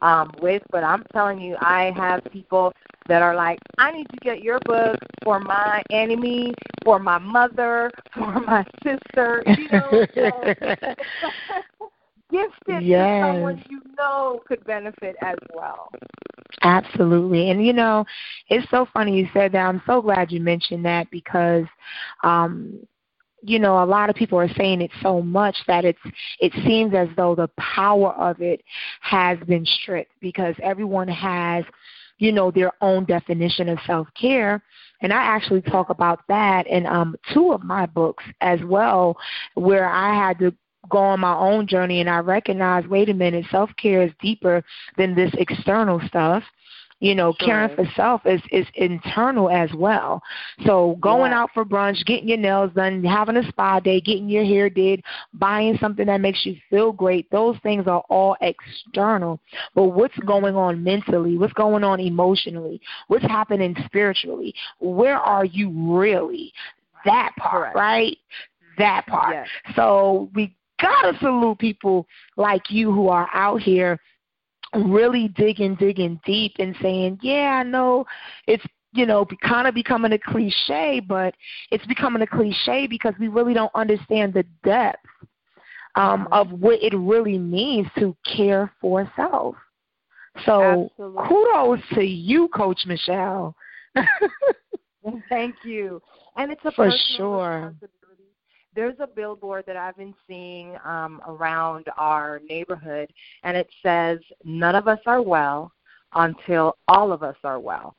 um, 0.02 0.30
with. 0.40 0.62
But 0.71 0.85
I'm 0.85 1.02
telling 1.12 1.40
you, 1.40 1.57
I 1.61 1.92
have 1.97 2.21
people 2.33 2.73
that 3.09 3.23
are 3.23 3.35
like, 3.35 3.59
I 3.78 3.90
need 3.90 4.07
to 4.11 4.16
get 4.23 4.42
your 4.42 4.61
book 4.64 4.97
for 5.25 5.40
my 5.40 5.83
enemy, 5.90 6.52
for 6.85 6.99
my 6.99 7.18
mother, 7.18 7.90
for 8.14 8.40
my 8.40 8.64
sister. 8.85 9.42
You 9.57 9.68
know, 9.68 10.07
so 10.14 10.54
gifted 12.30 12.85
Yes. 12.85 13.21
to 13.21 13.26
someone 13.26 13.64
you 13.68 13.80
know 13.99 14.40
could 14.47 14.64
benefit 14.64 15.16
as 15.23 15.37
well. 15.54 15.90
Absolutely. 16.62 17.50
And 17.50 17.64
you 17.64 17.73
know, 17.73 18.04
it's 18.49 18.68
so 18.71 18.87
funny 18.92 19.16
you 19.16 19.28
said 19.33 19.52
that. 19.52 19.66
I'm 19.66 19.83
so 19.87 20.00
glad 20.00 20.30
you 20.30 20.40
mentioned 20.40 20.85
that 20.85 21.11
because 21.11 21.64
um 22.23 22.78
you 23.42 23.59
know, 23.59 23.83
a 23.83 23.85
lot 23.85 24.11
of 24.11 24.16
people 24.16 24.38
are 24.38 24.52
saying 24.54 24.80
it 24.83 24.90
so 25.02 25.23
much 25.23 25.57
that 25.66 25.85
it's 25.85 25.99
it 26.40 26.52
seems 26.64 26.95
as 26.95 27.09
though 27.16 27.35
the 27.35 27.49
power 27.59 28.12
of 28.14 28.40
it 28.40 28.62
has 29.00 29.38
been 29.47 29.64
stripped 29.64 30.12
because 30.21 30.54
everyone 30.62 31.09
has, 31.09 31.64
you 32.18 32.33
know, 32.33 32.50
their 32.50 32.73
own 32.80 33.04
definition 33.04 33.68
of 33.68 33.78
self 33.87 34.09
care. 34.21 34.62
And 35.00 35.12
I 35.12 35.23
actually 35.23 35.62
talk 35.62 35.90
about 35.90 36.21
that 36.28 36.66
in 36.66 36.87
um 36.87 37.16
two 37.33 37.52
of 37.52 37.62
my 37.62 37.87
books 37.87 38.25
as 38.40 38.61
well, 38.64 39.16
where 39.54 39.88
I 39.88 40.14
had 40.14 40.38
to 40.40 40.52
go 40.88 40.99
on 40.99 41.21
my 41.21 41.35
own 41.37 41.66
journey 41.66 42.00
and 42.00 42.09
I 42.09 42.18
recognized, 42.18 42.87
wait 42.87 43.09
a 43.09 43.14
minute, 43.14 43.47
self 43.50 43.71
care 43.76 44.02
is 44.02 44.12
deeper 44.21 44.64
than 44.97 45.14
this 45.14 45.33
external 45.38 46.00
stuff. 46.07 46.42
You 47.00 47.14
know, 47.14 47.32
Sure. 47.38 47.46
caring 47.46 47.76
for 47.76 47.84
self 47.94 48.26
is 48.26 48.42
is 48.50 48.66
internal 48.74 49.50
as 49.50 49.72
well. 49.74 50.20
So 50.66 50.96
going 51.00 51.30
Yeah. 51.30 51.42
out 51.42 51.50
for 51.52 51.64
brunch, 51.64 52.04
getting 52.04 52.28
your 52.28 52.38
nails 52.38 52.72
done, 52.74 53.04
having 53.04 53.36
a 53.36 53.42
spa 53.48 53.78
day, 53.78 54.00
getting 54.00 54.28
your 54.28 54.44
hair 54.44 54.68
did, 54.68 55.02
buying 55.32 55.76
something 55.78 56.06
that 56.06 56.20
makes 56.20 56.44
you 56.44 56.56
feel 56.68 56.92
great, 56.92 57.30
those 57.30 57.56
things 57.58 57.86
are 57.86 58.02
all 58.08 58.36
external. 58.40 59.38
But 59.74 59.88
what's 59.88 60.18
going 60.20 60.56
on 60.56 60.82
mentally? 60.82 61.38
What's 61.38 61.52
going 61.52 61.84
on 61.84 62.00
emotionally? 62.00 62.80
What's 63.06 63.24
happening 63.24 63.76
spiritually? 63.86 64.54
Where 64.80 65.18
are 65.18 65.44
you 65.44 65.70
really? 65.70 66.52
That 67.04 67.32
part, 67.36 67.74
Correct. 67.74 67.76
right? 67.76 68.18
That 68.76 69.06
part. 69.06 69.34
Yes. 69.34 69.48
So 69.76 70.30
we 70.34 70.54
gotta 70.80 71.16
salute 71.18 71.58
people 71.58 72.06
like 72.36 72.70
you 72.70 72.90
who 72.92 73.08
are 73.08 73.28
out 73.32 73.60
here 73.60 73.98
really 74.75 75.28
digging, 75.28 75.75
digging 75.76 76.20
deep 76.25 76.54
and 76.58 76.76
saying, 76.82 77.18
Yeah, 77.22 77.60
I 77.60 77.62
know 77.62 78.06
it's 78.46 78.64
you 78.92 79.04
know, 79.06 79.26
kind 79.42 79.68
of 79.68 79.75
becoming 79.75 80.12
a 80.12 80.18
cliche, 80.18 81.00
but 81.00 81.34
it's 81.70 81.84
becoming 81.87 82.22
a 82.22 82.26
cliche 82.26 82.87
because 82.87 83.12
we 83.20 83.28
really 83.28 83.52
don't 83.52 83.70
understand 83.75 84.32
the 84.32 84.44
depth 84.64 85.04
um, 85.94 86.25
mm-hmm. 86.25 86.32
of 86.32 86.50
what 86.52 86.82
it 86.82 86.96
really 86.96 87.38
means 87.38 87.87
to 87.98 88.16
care 88.25 88.72
for 88.80 89.10
self. 89.14 89.56
So 90.46 90.90
Absolutely. 90.90 91.28
kudos 91.28 91.80
to 91.94 92.02
you, 92.02 92.48
Coach 92.48 92.80
Michelle. 92.87 93.54
Thank 95.28 95.56
you. 95.64 96.00
And 96.37 96.52
it's 96.52 96.64
a 96.64 96.70
for 96.72 96.90
sure. 97.16 97.75
There's 98.78 99.00
a 99.00 99.08
billboard 99.08 99.64
that 99.66 99.75
I've 99.75 99.97
been 99.97 100.14
seeing 100.28 100.76
um, 100.85 101.20
around 101.26 101.87
our 101.97 102.40
neighborhood, 102.49 103.12
and 103.42 103.56
it 103.56 103.68
says, 103.82 104.20
"None 104.44 104.76
of 104.76 104.87
us 104.87 105.00
are 105.04 105.20
well 105.20 105.73
until 106.14 106.76
all 106.87 107.11
of 107.11 107.25
us 107.25 107.35
are 107.42 107.58
well." 107.58 107.97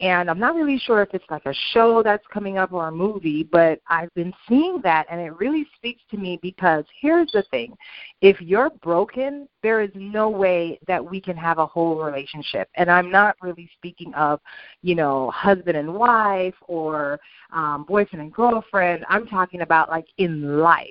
And 0.00 0.30
I'm 0.30 0.38
not 0.38 0.54
really 0.54 0.78
sure 0.78 1.02
if 1.02 1.10
it's 1.12 1.24
like 1.28 1.44
a 1.44 1.52
show 1.72 2.02
that's 2.02 2.26
coming 2.32 2.56
up 2.56 2.72
or 2.72 2.88
a 2.88 2.92
movie, 2.92 3.42
but 3.42 3.80
I've 3.86 4.12
been 4.14 4.32
seeing 4.48 4.80
that 4.82 5.06
and 5.10 5.20
it 5.20 5.36
really 5.38 5.66
speaks 5.76 6.00
to 6.10 6.16
me 6.16 6.38
because 6.40 6.84
here's 7.00 7.30
the 7.32 7.42
thing. 7.50 7.76
If 8.22 8.40
you're 8.40 8.70
broken, 8.82 9.46
there 9.62 9.82
is 9.82 9.90
no 9.94 10.30
way 10.30 10.78
that 10.86 11.04
we 11.04 11.20
can 11.20 11.36
have 11.36 11.58
a 11.58 11.66
whole 11.66 12.02
relationship. 12.02 12.70
And 12.76 12.90
I'm 12.90 13.10
not 13.10 13.36
really 13.42 13.68
speaking 13.76 14.14
of, 14.14 14.40
you 14.80 14.94
know, 14.94 15.30
husband 15.32 15.76
and 15.76 15.92
wife 15.92 16.54
or 16.66 17.20
um, 17.52 17.84
boyfriend 17.86 18.22
and 18.22 18.32
girlfriend. 18.32 19.04
I'm 19.08 19.26
talking 19.26 19.60
about 19.60 19.90
like 19.90 20.06
in 20.16 20.60
life. 20.60 20.88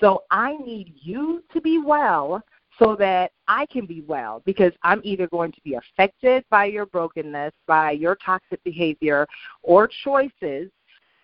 So 0.00 0.24
I 0.32 0.56
need 0.56 0.94
you 1.00 1.44
to 1.52 1.60
be 1.60 1.78
well 1.78 2.42
so 2.78 2.96
that 2.96 3.32
I 3.48 3.66
can 3.66 3.86
be 3.86 4.02
well 4.06 4.42
because 4.44 4.72
I'm 4.82 5.00
either 5.04 5.26
going 5.28 5.52
to 5.52 5.60
be 5.62 5.74
affected 5.74 6.44
by 6.50 6.66
your 6.66 6.86
brokenness, 6.86 7.52
by 7.66 7.92
your 7.92 8.16
toxic 8.16 8.62
behavior 8.64 9.26
or 9.62 9.88
choices, 10.04 10.70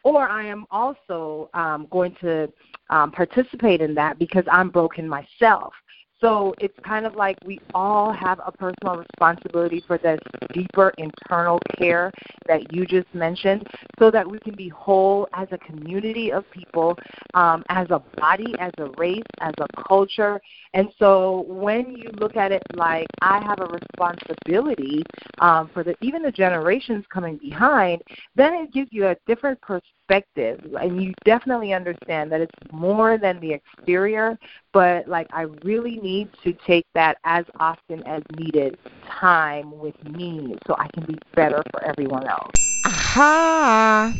or 0.04 0.28
I 0.28 0.44
am 0.44 0.64
also 0.70 1.50
um, 1.54 1.86
going 1.90 2.14
to 2.20 2.52
um, 2.90 3.10
participate 3.10 3.80
in 3.80 3.94
that 3.94 4.18
because 4.18 4.44
I'm 4.50 4.70
broken 4.70 5.08
myself. 5.08 5.72
So 6.20 6.54
it's 6.58 6.76
kind 6.84 7.06
of 7.06 7.14
like 7.14 7.36
we 7.44 7.60
all 7.74 8.12
have 8.12 8.40
a 8.44 8.50
personal 8.50 8.96
responsibility 8.96 9.82
for 9.86 9.98
this 9.98 10.18
deeper 10.52 10.92
internal 10.98 11.60
care 11.78 12.10
that 12.46 12.72
you 12.72 12.84
just 12.86 13.12
mentioned 13.14 13.66
so 13.98 14.10
that 14.10 14.28
we 14.28 14.38
can 14.40 14.54
be 14.54 14.68
whole 14.68 15.28
as 15.32 15.46
a 15.52 15.58
community 15.58 16.32
of 16.32 16.44
people, 16.50 16.96
um, 17.34 17.62
as 17.68 17.86
a 17.90 18.02
body, 18.16 18.54
as 18.58 18.72
a 18.78 18.86
race, 18.98 19.22
as 19.40 19.52
a 19.58 19.82
culture. 19.84 20.40
And 20.74 20.88
so 20.98 21.44
when 21.46 21.94
you 21.96 22.10
look 22.18 22.36
at 22.36 22.50
it 22.52 22.62
like 22.74 23.06
I 23.20 23.40
have 23.44 23.60
a 23.60 23.66
responsibility 23.66 25.02
um, 25.38 25.70
for 25.72 25.84
the, 25.84 25.94
even 26.00 26.22
the 26.22 26.32
generations 26.32 27.04
coming 27.12 27.36
behind, 27.36 28.02
then 28.34 28.54
it 28.54 28.72
gives 28.72 28.88
you 28.92 29.06
a 29.08 29.16
different 29.26 29.60
perspective. 29.60 30.60
And 30.80 31.02
you 31.02 31.12
definitely 31.24 31.72
understand 31.74 32.32
that 32.32 32.40
it's 32.40 32.54
more 32.72 33.18
than 33.18 33.40
the 33.40 33.52
exterior, 33.52 34.38
but 34.72 35.06
like 35.06 35.26
I 35.32 35.42
really 35.62 35.96
need 35.96 36.07
to 36.44 36.52
take 36.66 36.86
that 36.94 37.18
as 37.24 37.44
often 37.60 38.02
as 38.06 38.22
needed 38.36 38.78
time 39.20 39.78
with 39.78 40.02
me 40.04 40.56
so 40.66 40.74
I 40.78 40.88
can 40.94 41.04
be 41.04 41.18
better 41.34 41.62
for 41.70 41.84
everyone 41.84 42.26
else. 42.26 42.52
Aha. 42.86 44.14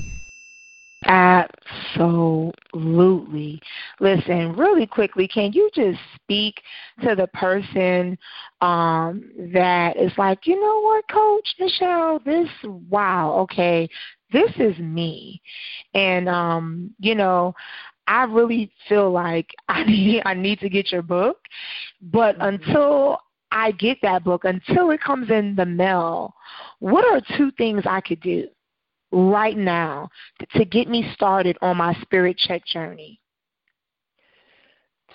Absolutely. 1.05 3.61
Listen, 4.01 4.57
really 4.57 4.87
quickly, 4.87 5.29
can 5.29 5.53
you 5.53 5.71
just 5.75 5.99
speak 6.17 6.61
to 7.03 7.15
the 7.15 7.29
person 7.29 8.19
um, 8.61 9.31
that 9.53 9.97
is 9.97 10.13
like, 10.19 10.47
you 10.47 10.61
know 10.61 10.81
what, 10.81 11.09
Coach 11.09 11.55
Michelle, 11.59 12.19
this, 12.25 12.49
wow, 12.91 13.33
okay, 13.39 13.89
this 14.33 14.51
is 14.57 14.77
me. 14.79 15.41
And, 15.95 16.29
um, 16.29 16.93
you 16.99 17.15
know, 17.15 17.55
I 18.09 18.25
really 18.25 18.73
feel 18.89 19.13
like 19.13 19.55
I 19.69 19.85
need 19.85 20.23
I 20.25 20.35
need 20.35 20.59
to 20.61 20.69
get 20.69 20.91
your 20.91 21.03
book, 21.03 21.39
but 22.01 22.37
mm-hmm. 22.39 22.55
until 22.55 23.19
I 23.53 23.71
get 23.73 23.99
that 24.03 24.25
book, 24.25 24.45
until 24.45 24.91
it 24.91 25.01
comes 25.01 25.31
in 25.31 25.55
the 25.55 25.65
mail, 25.65 26.35
what 26.81 27.05
are 27.05 27.21
two 27.37 27.51
things 27.53 27.83
I 27.87 28.01
could 28.01 28.21
do 28.21 28.47
right 29.11 29.57
now 29.57 30.11
to 30.55 30.65
get 30.65 30.89
me 30.89 31.11
started 31.15 31.57
on 31.63 31.79
my 31.79 31.95
spirit 32.03 32.37
check 32.37 32.67
journey? 32.67 33.21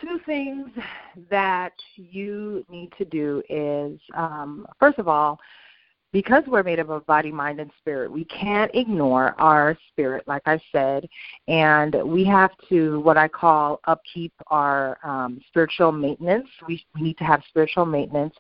Two 0.02 0.20
things 0.26 0.68
that 1.30 1.74
you 1.96 2.66
need 2.70 2.92
to 2.98 3.06
do 3.06 3.42
is, 3.50 4.00
um, 4.16 4.66
first 4.80 4.98
of 4.98 5.08
all, 5.08 5.40
because 6.14 6.44
we're 6.48 6.64
made 6.64 6.80
up 6.80 6.90
of 6.90 7.06
body, 7.08 7.32
mind, 7.32 7.60
and 7.60 7.72
spirit, 7.80 8.10
we 8.10 8.24
can't 8.26 8.72
ignore 8.76 9.36
our 9.40 9.76
spirit, 9.90 10.24
like 10.28 10.44
I 10.46 10.62
said, 10.72 11.10
and 11.48 11.96
we 12.06 12.24
have 12.26 12.52
to, 12.70 13.00
what 13.02 13.18
I 13.18 13.28
call, 13.28 13.82
upkeep 13.86 14.32
our 14.48 15.00
um, 15.04 15.42
spiritual 15.48 15.92
maintenance. 15.92 16.48
We, 16.68 16.86
we 16.96 17.02
need 17.02 17.18
to 17.18 17.24
have 17.24 17.42
spiritual 17.50 17.88
maintenance. 17.88 18.36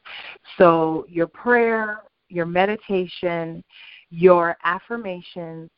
So, 0.59 1.05
your 1.09 1.27
prayer, 1.27 2.03
your 2.29 2.45
meditation, 2.45 3.63
your 4.11 4.55
affirmations, 4.63 5.71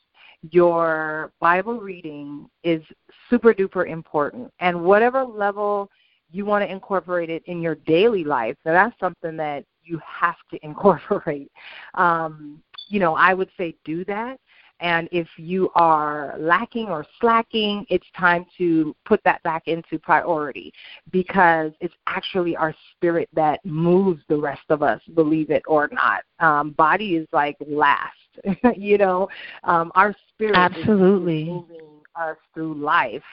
your 0.51 1.31
Bible 1.39 1.79
reading 1.79 2.47
is 2.63 2.84
super 3.29 3.53
duper 3.53 3.89
important. 3.89 4.51
And 4.60 4.84
whatever 4.84 5.23
level 5.23 5.89
you 6.29 6.45
want 6.45 6.63
to 6.63 6.69
incorporate 6.69 7.29
it 7.29 7.41
in 7.45 7.62
your 7.62 7.75
daily 7.75 8.25
life, 8.25 8.58
so 8.65 8.73
that's 8.73 8.99
something 8.99 9.38
that 9.38 9.63
you 9.85 9.99
have 10.05 10.35
to 10.51 10.59
incorporate. 10.65 11.51
Um, 11.93 12.61
you 12.89 12.99
know, 12.99 13.15
I 13.15 13.33
would 13.33 13.49
say 13.57 13.75
do 13.83 14.05
that. 14.05 14.39
And 14.81 15.07
if 15.11 15.27
you 15.37 15.69
are 15.75 16.35
lacking 16.37 16.87
or 16.87 17.05
slacking, 17.21 17.85
it's 17.89 18.05
time 18.17 18.45
to 18.57 18.93
put 19.05 19.23
that 19.23 19.41
back 19.43 19.67
into 19.67 19.97
priority 19.97 20.73
because 21.11 21.71
it's 21.79 21.93
actually 22.07 22.57
our 22.57 22.75
spirit 22.91 23.29
that 23.33 23.63
moves 23.63 24.21
the 24.27 24.35
rest 24.35 24.63
of 24.69 24.83
us, 24.83 24.99
believe 25.13 25.49
it 25.49 25.63
or 25.65 25.89
not. 25.93 26.23
Um, 26.39 26.71
body 26.71 27.15
is 27.15 27.27
like 27.31 27.55
last, 27.65 28.11
you 28.75 28.97
know. 28.97 29.29
Um, 29.63 29.93
our 29.95 30.13
spirit 30.33 30.55
absolutely 30.57 31.43
is 31.43 31.47
moving 31.47 32.01
us 32.17 32.37
through 32.53 32.73
life, 32.75 33.23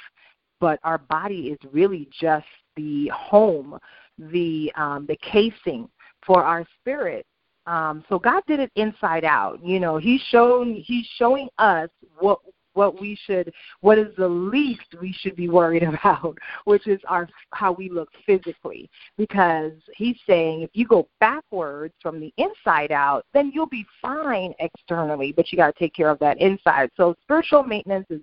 but 0.61 0.79
our 0.85 0.99
body 0.99 1.49
is 1.49 1.59
really 1.73 2.09
just 2.21 2.47
the 2.77 3.09
home, 3.09 3.79
the 4.17 4.73
um, 4.77 5.07
the 5.07 5.17
casing 5.17 5.89
for 6.27 6.43
our 6.43 6.67
spirit. 6.81 7.27
Um, 7.67 8.05
so 8.09 8.19
God 8.19 8.43
did 8.47 8.61
it 8.61 8.73
inside 8.77 9.25
out. 9.25 9.65
You 9.65 9.79
know, 9.79 9.97
He's 9.97 10.21
shown 10.31 10.75
He's 10.75 11.07
showing 11.17 11.49
us 11.59 11.89
what 12.19 12.41
what 12.75 13.01
we 13.01 13.19
should 13.27 13.53
what 13.81 13.99
is 13.99 14.15
the 14.17 14.27
least 14.29 14.87
we 15.01 15.15
should 15.21 15.37
be 15.37 15.49
worried 15.49 15.83
about 15.83 16.37
which 16.65 16.87
is 16.87 17.01
our 17.09 17.29
how 17.53 17.73
we 17.73 17.89
look 17.89 18.09
physically. 18.27 18.89
Because 19.17 19.73
he's 19.95 20.17
saying 20.27 20.63
if 20.63 20.71
you 20.73 20.87
go 20.87 21.09
backwards 21.21 21.95
from 22.01 22.21
the 22.21 22.33
inside 22.37 22.93
out 22.93 23.25
then 23.35 23.51
you'll 23.55 23.67
be 23.67 23.87
fine 24.01 24.55
externally 24.59 25.33
but 25.33 25.53
you 25.53 25.59
got 25.59 25.75
to 25.75 25.79
take 25.79 25.95
care 25.95 26.11
of 26.11 26.19
that 26.21 26.41
inside. 26.41 26.91
So 26.97 27.15
spiritual 27.23 27.63
maintenance 27.63 28.07
is 28.11 28.23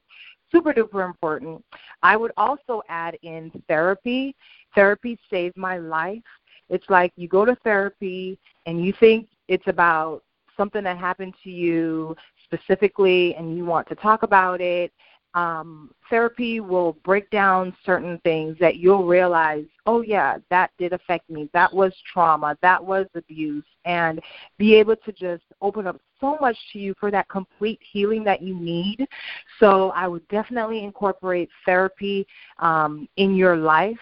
super 0.52 0.74
duper 0.74 1.06
important. 1.06 1.64
I 2.02 2.18
would 2.18 2.32
also 2.38 2.82
add 2.90 3.18
in 3.22 3.52
therapy. 3.68 4.36
Therapy 4.76 5.18
saved 5.30 5.58
my 5.58 5.78
life 5.78 6.24
it's 6.70 6.90
like 6.90 7.12
you 7.16 7.28
go 7.28 7.46
to 7.46 7.56
therapy 7.64 8.38
and 8.66 8.84
you 8.84 8.94
think 9.00 9.28
it's 9.48 9.68
about 9.68 10.24
something 10.56 10.84
that 10.84 10.98
happened 10.98 11.34
to 11.44 11.50
you 11.50 12.16
specifically 12.44 13.36
and 13.36 13.58
you 13.58 13.66
want 13.66 13.88
to 13.88 13.96
talk 13.96 14.24
about 14.24 14.62
it. 14.62 14.92
Um, 15.36 15.92
therapy 16.10 16.60
will 16.60 16.94
break 17.04 17.30
down 17.30 17.76
certain 17.86 18.20
things 18.24 18.58
that 18.60 18.78
you'll 18.78 19.06
realize, 19.06 19.66
oh, 19.86 20.02
yeah, 20.02 20.40
that 20.50 20.72
did 20.80 20.92
affect 20.92 21.30
me. 21.30 21.50
That 21.54 21.72
was 21.72 21.94
trauma. 22.12 22.58
That 22.64 22.84
was 22.84 23.06
abuse. 23.14 23.64
And 23.86 24.20
be 24.58 24.74
able 24.74 24.96
to 24.96 25.12
just 25.12 25.44
open 25.62 25.86
up 25.86 26.02
so 26.20 26.38
much 26.42 26.58
to 26.74 26.80
you 26.80 26.96
for 27.00 27.12
that 27.12 27.30
complete 27.30 27.80
healing 27.92 28.24
that 28.24 28.42
you 28.42 28.60
need. 28.60 29.08
So 29.60 29.92
I 29.92 30.08
would 30.08 30.28
definitely 30.30 30.84
incorporate 30.84 31.50
therapy 31.64 32.26
um, 32.58 33.08
in 33.18 33.36
your 33.36 33.56
life 33.56 34.00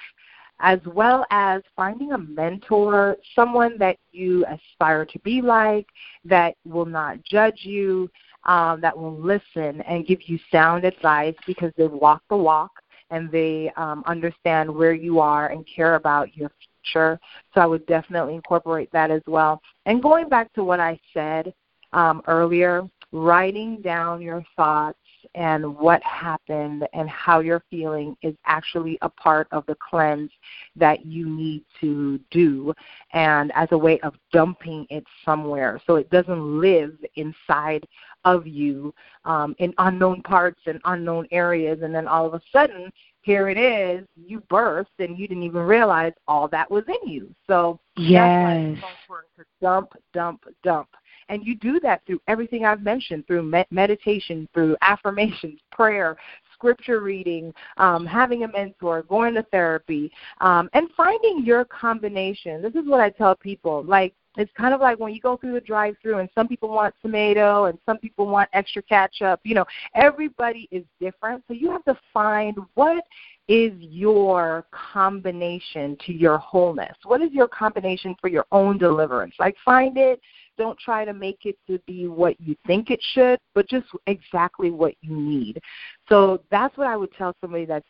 as 0.60 0.80
well 0.86 1.26
as 1.30 1.62
finding 1.76 2.13
a 2.13 2.17
mentor, 2.17 3.17
someone 3.36 3.78
that 3.78 3.98
you 4.12 4.46
aspire 4.46 5.06
to 5.06 5.20
be 5.20 5.41
like, 5.41 5.88
that 6.26 6.56
will 6.65 6.86
not 6.86 7.24
judge 7.24 7.60
you, 7.63 8.10
um, 8.46 8.82
that 8.82 8.98
will 8.98 9.17
listen 9.20 9.82
and 9.82 10.08
give 10.08 10.20
you 10.28 10.39
sound 10.52 10.86
advice 10.86 11.36
because 11.46 11.72
they 11.78 11.88
walk 11.88 12.24
the 12.30 12.38
walk 12.38 12.72
and 13.10 13.32
they 13.32 13.72
um, 13.78 14.04
understand 14.06 14.74
where 14.74 14.93
you 14.93 15.20
are 15.20 15.48
and 15.50 15.65
care 15.74 15.96
about 15.96 16.36
your 16.36 16.52
future. 16.84 17.20
So 17.54 17.62
I 17.62 17.65
would 17.65 17.86
definitely 17.86 18.36
incorporate 18.36 18.91
that 18.91 19.12
as 19.12 19.22
well. 19.28 19.62
And 19.86 20.02
going 20.02 20.28
back 20.30 20.52
to 20.54 20.63
what 20.63 20.80
I 20.80 21.00
said 21.13 21.54
um, 21.93 22.22
earlier, 22.28 22.84
writing 23.12 23.82
down 23.82 24.22
your 24.22 24.43
thoughts 24.56 25.00
and 25.35 25.77
what 25.77 26.01
happened 26.03 26.87
and 26.93 27.09
how 27.09 27.39
you're 27.39 27.63
feeling 27.69 28.15
is 28.21 28.35
actually 28.45 28.97
a 29.01 29.09
part 29.09 29.47
of 29.51 29.65
the 29.65 29.75
cleanse 29.75 30.31
that 30.75 31.05
you 31.05 31.29
need 31.29 31.63
to 31.79 32.19
do 32.31 32.73
and 33.13 33.51
as 33.55 33.67
a 33.71 33.77
way 33.77 33.99
of 34.01 34.13
dumping 34.31 34.85
it 34.89 35.03
somewhere 35.23 35.79
so 35.85 35.95
it 35.95 36.09
doesn't 36.09 36.59
live 36.59 36.93
inside 37.15 37.85
of 38.27 38.45
you 38.45 38.93
um, 39.25 39.55
in 39.59 39.73
unknown 39.77 40.21
parts 40.21 40.59
and 40.65 40.81
unknown 40.85 41.27
areas, 41.31 41.79
and 41.81 41.95
then 41.95 42.07
all 42.07 42.25
of 42.25 42.33
a 42.33 42.41
sudden, 42.51 42.91
here 43.21 43.49
it 43.49 43.57
is, 43.57 44.05
you 44.15 44.41
burst, 44.49 44.91
and 44.99 45.17
you 45.17 45.27
didn't 45.27 45.43
even 45.43 45.61
realize 45.61 46.13
all 46.27 46.47
that 46.49 46.69
was 46.69 46.83
in 46.87 47.09
you. 47.09 47.33
So 47.47 47.79
yes. 47.95 48.21
that's 48.21 48.43
why 48.43 48.53
it's 48.53 48.81
so 48.81 48.87
important 49.01 49.31
to 49.37 49.45
dump, 49.61 49.93
dump, 50.13 50.43
dump. 50.63 50.89
And 51.29 51.45
you 51.45 51.55
do 51.55 51.79
that 51.81 52.05
through 52.05 52.21
everything 52.27 52.65
I've 52.65 52.81
mentioned, 52.81 53.27
through 53.27 53.43
med- 53.43 53.67
meditation, 53.71 54.47
through 54.53 54.77
affirmations, 54.81 55.59
prayer, 55.71 56.17
scripture 56.53 57.01
reading, 57.01 57.53
um, 57.77 58.05
having 58.05 58.43
a 58.43 58.47
mentor, 58.47 59.03
going 59.03 59.35
to 59.35 59.43
therapy, 59.43 60.11
um, 60.41 60.69
and 60.73 60.89
finding 60.97 61.45
your 61.45 61.65
combination. 61.65 62.61
This 62.61 62.75
is 62.75 62.87
what 62.87 62.99
I 62.99 63.09
tell 63.09 63.35
people. 63.35 63.83
Like, 63.83 64.13
it's 64.37 64.51
kind 64.55 64.73
of 64.73 64.81
like 64.81 64.99
when 64.99 65.13
you 65.13 65.19
go 65.19 65.35
through 65.35 65.53
the 65.53 65.61
drive 65.61 65.95
through 66.01 66.19
and 66.19 66.29
some 66.35 66.47
people 66.47 66.69
want 66.69 66.93
tomato 67.01 67.65
and 67.65 67.79
some 67.85 67.97
people 67.97 68.27
want 68.27 68.49
extra 68.53 68.83
ketchup. 68.83 69.39
You 69.43 69.55
know, 69.55 69.65
everybody 69.95 70.67
is 70.71 70.83
different. 70.99 71.43
So 71.47 71.53
you 71.53 71.71
have 71.71 71.83
to 71.85 71.97
find 72.13 72.55
what 72.75 73.03
is 73.47 73.73
your 73.79 74.65
combination 74.71 75.97
to 76.05 76.13
your 76.13 76.37
wholeness? 76.37 76.95
What 77.03 77.21
is 77.21 77.31
your 77.31 77.47
combination 77.47 78.15
for 78.21 78.27
your 78.27 78.45
own 78.51 78.77
deliverance? 78.77 79.33
Like 79.39 79.55
find 79.65 79.97
it. 79.97 80.21
Don't 80.58 80.78
try 80.80 81.06
to 81.06 81.13
make 81.13 81.46
it 81.46 81.58
to 81.67 81.80
be 81.86 82.08
what 82.08 82.39
you 82.39 82.56
think 82.65 82.89
it 82.89 83.00
should, 83.13 83.39
but 83.54 83.67
just 83.70 83.88
exactly 84.08 84.72
what 84.72 84.93
you 85.02 85.15
need. 85.15 85.62
So 86.10 86.41
that's 86.52 86.76
what 86.78 86.88
I 86.88 86.96
would 86.96 87.13
tell 87.13 87.36
somebody 87.41 87.65
that's 87.65 87.86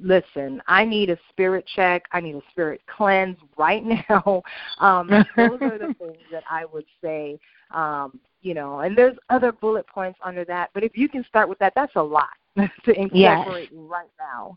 listen, 0.00 0.62
I 0.66 0.84
need 0.84 1.10
a 1.10 1.18
spirit 1.30 1.66
check. 1.74 2.04
I 2.12 2.20
need 2.20 2.34
a 2.34 2.42
spirit 2.50 2.80
cleanse 2.86 3.36
right 3.58 3.82
now. 4.08 4.42
Um, 4.78 5.08
those 5.36 5.60
are 5.60 5.78
the 5.78 5.94
things 5.98 6.18
that 6.30 6.44
I 6.50 6.64
would 6.64 6.86
say. 7.02 7.38
Um, 7.70 8.18
you 8.42 8.54
know, 8.54 8.80
and 8.80 8.98
there's 8.98 9.16
other 9.30 9.52
bullet 9.52 9.86
points 9.86 10.18
under 10.24 10.44
that, 10.46 10.70
but 10.74 10.82
if 10.82 10.96
you 10.96 11.08
can 11.08 11.24
start 11.24 11.48
with 11.48 11.58
that, 11.60 11.72
that's 11.76 11.94
a 11.94 12.02
lot 12.02 12.28
to 12.56 12.92
incorporate 12.92 13.70
yes. 13.70 13.80
right 13.88 14.10
now. 14.18 14.56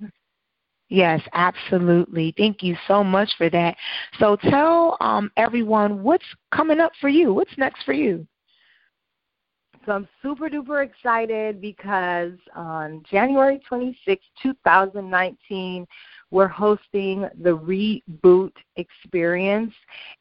Yes, 0.89 1.21
absolutely. 1.33 2.33
Thank 2.37 2.61
you 2.61 2.75
so 2.87 3.03
much 3.03 3.31
for 3.37 3.49
that. 3.49 3.75
So 4.19 4.35
tell 4.35 4.97
um, 5.01 5.31
everyone 5.35 6.03
what's 6.03 6.25
coming 6.51 6.79
up 6.79 6.91
for 7.01 7.09
you. 7.09 7.33
What's 7.33 7.57
next 7.57 7.83
for 7.83 7.93
you? 7.93 8.27
So 9.85 9.91
I'm 9.91 10.07
super 10.21 10.49
duper 10.49 10.83
excited 10.83 11.61
because 11.61 12.33
on 12.55 13.03
January 13.09 13.59
26, 13.67 14.23
2019, 14.41 15.85
we're 16.31 16.47
hosting 16.47 17.27
the 17.41 17.57
Reboot 17.57 18.51
Experience, 18.77 19.73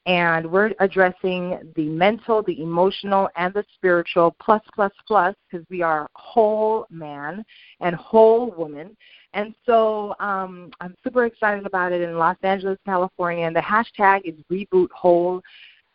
and 0.07 0.51
we're 0.51 0.73
addressing 0.81 1.73
the 1.77 1.89
mental, 1.89 2.43
the 2.43 2.63
emotional, 2.63 3.29
and 3.37 3.53
the 3.55 3.65
spiritual 3.75 4.37
plus, 4.41 4.63
plus, 4.75 4.93
plus, 5.07 5.35
because 5.51 5.67
we 5.71 5.83
are 5.83 6.09
whole 6.15 6.87
man 6.91 7.45
and 7.81 7.97
whole 7.97 8.51
woman. 8.53 8.97
And 9.33 9.55
so 9.67 10.15
um, 10.21 10.71
I'm 10.81 10.95
super 11.03 11.25
excited 11.25 11.67
about 11.67 11.93
it 11.93 12.01
in 12.01 12.17
Los 12.19 12.37
Angeles, 12.43 12.79
California, 12.85 13.47
and 13.47 13.57
the 13.57 13.61
hashtag 13.61 14.21
is 14.25 14.35
Reboot 14.51 14.91
Whole 14.93 15.43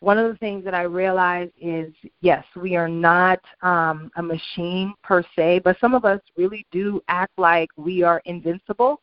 one 0.00 0.16
of 0.16 0.30
the 0.30 0.38
things 0.38 0.64
that 0.64 0.74
I 0.74 0.82
realized 0.82 1.52
is 1.60 1.92
yes, 2.22 2.44
we 2.56 2.74
are 2.74 2.88
not 2.88 3.38
um, 3.62 4.10
a 4.16 4.22
machine 4.22 4.94
per 5.02 5.22
se, 5.36 5.60
but 5.62 5.78
some 5.78 5.94
of 5.94 6.06
us 6.06 6.20
really 6.36 6.66
do 6.72 7.02
act 7.08 7.32
like 7.38 7.68
we 7.76 8.02
are 8.02 8.22
invincible. 8.24 9.00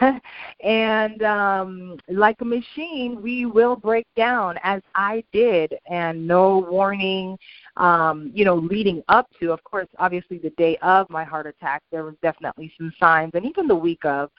and 0.64 1.22
um, 1.22 1.96
like 2.08 2.40
a 2.40 2.44
machine, 2.44 3.20
we 3.22 3.46
will 3.46 3.76
break 3.76 4.06
down 4.16 4.58
as 4.62 4.82
I 4.94 5.24
did, 5.32 5.74
and 5.90 6.26
no 6.26 6.66
warning. 6.70 7.38
Um, 7.76 8.32
you 8.34 8.44
know, 8.44 8.56
leading 8.56 9.02
up 9.08 9.28
to, 9.40 9.52
of 9.52 9.62
course, 9.62 9.86
obviously 9.98 10.38
the 10.38 10.50
day 10.50 10.76
of 10.82 11.08
my 11.10 11.22
heart 11.24 11.46
attack, 11.46 11.82
there 11.92 12.04
was 12.04 12.14
definitely 12.22 12.72
some 12.76 12.92
signs, 12.98 13.32
and 13.34 13.44
even 13.44 13.68
the 13.68 13.74
week 13.74 14.04
of 14.04 14.30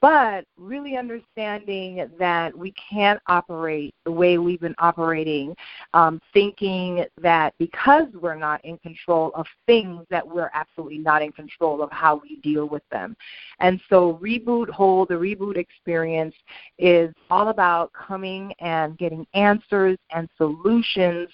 but 0.00 0.44
really 0.56 0.96
understanding 0.96 2.08
that 2.18 2.56
we 2.56 2.72
can't 2.90 3.20
operate 3.26 3.94
the 4.04 4.12
way 4.12 4.38
we've 4.38 4.60
been 4.60 4.74
operating, 4.78 5.54
um, 5.92 6.20
thinking 6.32 7.04
that 7.20 7.52
because 7.58 8.06
we're 8.20 8.36
not 8.36 8.64
in 8.64 8.78
control 8.78 9.32
of 9.34 9.46
things, 9.66 10.04
that 10.10 10.26
we're 10.26 10.50
absolutely 10.54 10.98
not 10.98 11.20
in 11.20 11.32
control 11.32 11.82
of 11.82 11.90
how 11.90 12.20
we 12.22 12.36
deal 12.36 12.68
with 12.68 12.82
them. 12.90 13.16
And 13.58 13.80
so, 13.88 14.20
Reboot 14.22 14.68
Whole, 14.68 15.04
the 15.04 15.14
reboot 15.14 15.56
experience, 15.56 16.34
is 16.78 17.12
all 17.28 17.48
about 17.48 17.92
coming 17.92 18.52
and 18.60 18.96
getting 18.98 19.26
answers 19.34 19.98
and 20.14 20.28
solutions 20.36 21.28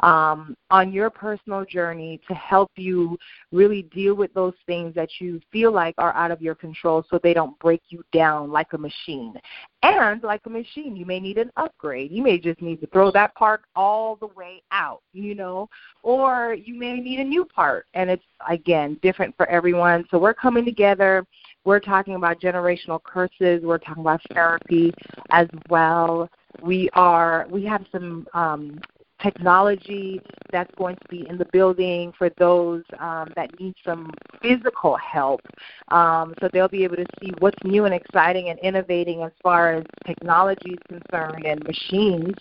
um, 0.00 0.56
on 0.70 0.92
your 0.92 1.08
personal 1.08 1.64
journey 1.64 2.20
to 2.26 2.34
help 2.34 2.70
you 2.76 3.16
really 3.52 3.82
deal 3.82 4.14
with 4.14 4.32
those 4.34 4.54
things 4.66 4.94
that 4.94 5.08
you 5.20 5.40
feel 5.52 5.70
like 5.72 5.94
are 5.98 6.14
out 6.14 6.30
of 6.32 6.42
your 6.42 6.54
control 6.54 7.04
so 7.08 7.20
they 7.22 7.32
don't 7.32 7.56
break 7.60 7.80
you 7.90 8.02
down 8.12 8.50
like 8.50 8.72
a 8.72 8.78
machine. 8.78 9.34
And 9.82 10.22
like 10.22 10.40
a 10.46 10.50
machine, 10.50 10.96
you 10.96 11.06
may 11.06 11.20
need 11.20 11.38
an 11.38 11.50
upgrade. 11.56 12.10
You 12.10 12.22
may 12.22 12.38
just 12.38 12.60
need 12.60 12.80
to 12.80 12.86
throw 12.88 13.10
that 13.12 13.34
part 13.34 13.62
all 13.76 14.16
the 14.16 14.26
way 14.28 14.62
out, 14.72 15.02
you 15.12 15.34
know, 15.34 15.68
or 16.02 16.54
you 16.54 16.74
may 16.74 16.94
need 17.00 17.20
a 17.20 17.24
new 17.24 17.44
part. 17.44 17.86
And 17.94 18.10
it's, 18.10 18.24
again, 18.48 18.98
different 19.02 19.36
for 19.36 19.48
everyone. 19.48 20.04
So 20.10 20.18
we're 20.18 20.34
coming 20.34 20.64
together. 20.64 21.24
We're 21.64 21.80
talking 21.80 22.14
about 22.14 22.40
generational 22.40 23.02
curses. 23.02 23.62
We're 23.62 23.78
talking 23.78 24.02
about 24.02 24.20
therapy 24.32 24.92
as 25.30 25.46
well 25.68 26.28
we 26.62 26.88
are 26.94 27.46
we 27.50 27.64
have 27.64 27.84
some 27.92 28.26
um, 28.34 28.80
technology 29.22 30.20
that's 30.50 30.72
going 30.76 30.96
to 30.96 31.08
be 31.08 31.26
in 31.28 31.36
the 31.38 31.44
building 31.52 32.12
for 32.16 32.30
those 32.38 32.82
um, 32.98 33.28
that 33.36 33.58
need 33.60 33.74
some 33.84 34.12
physical 34.42 34.96
help. 34.96 35.40
Um, 35.88 36.34
so 36.40 36.48
they'll 36.52 36.68
be 36.68 36.84
able 36.84 36.96
to 36.96 37.06
see 37.20 37.32
what's 37.38 37.58
new 37.64 37.84
and 37.84 37.94
exciting 37.94 38.48
and 38.48 38.58
innovating 38.60 39.22
as 39.22 39.32
far 39.42 39.74
as 39.74 39.84
technology 40.06 40.70
is 40.70 40.78
concerned 40.88 41.44
and 41.44 41.62
machines, 41.64 42.34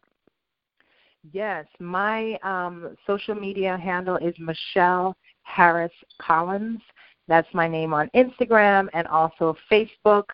Yes, 1.32 1.66
my 1.78 2.38
um, 2.42 2.96
social 3.06 3.34
media 3.34 3.76
handle 3.76 4.16
is 4.16 4.34
Michelle 4.38 5.14
Harris 5.42 5.92
Collins. 6.18 6.80
That's 7.28 7.46
my 7.54 7.68
name 7.68 7.94
on 7.94 8.10
Instagram 8.14 8.88
and 8.92 9.06
also 9.06 9.56
Facebook. 9.70 10.24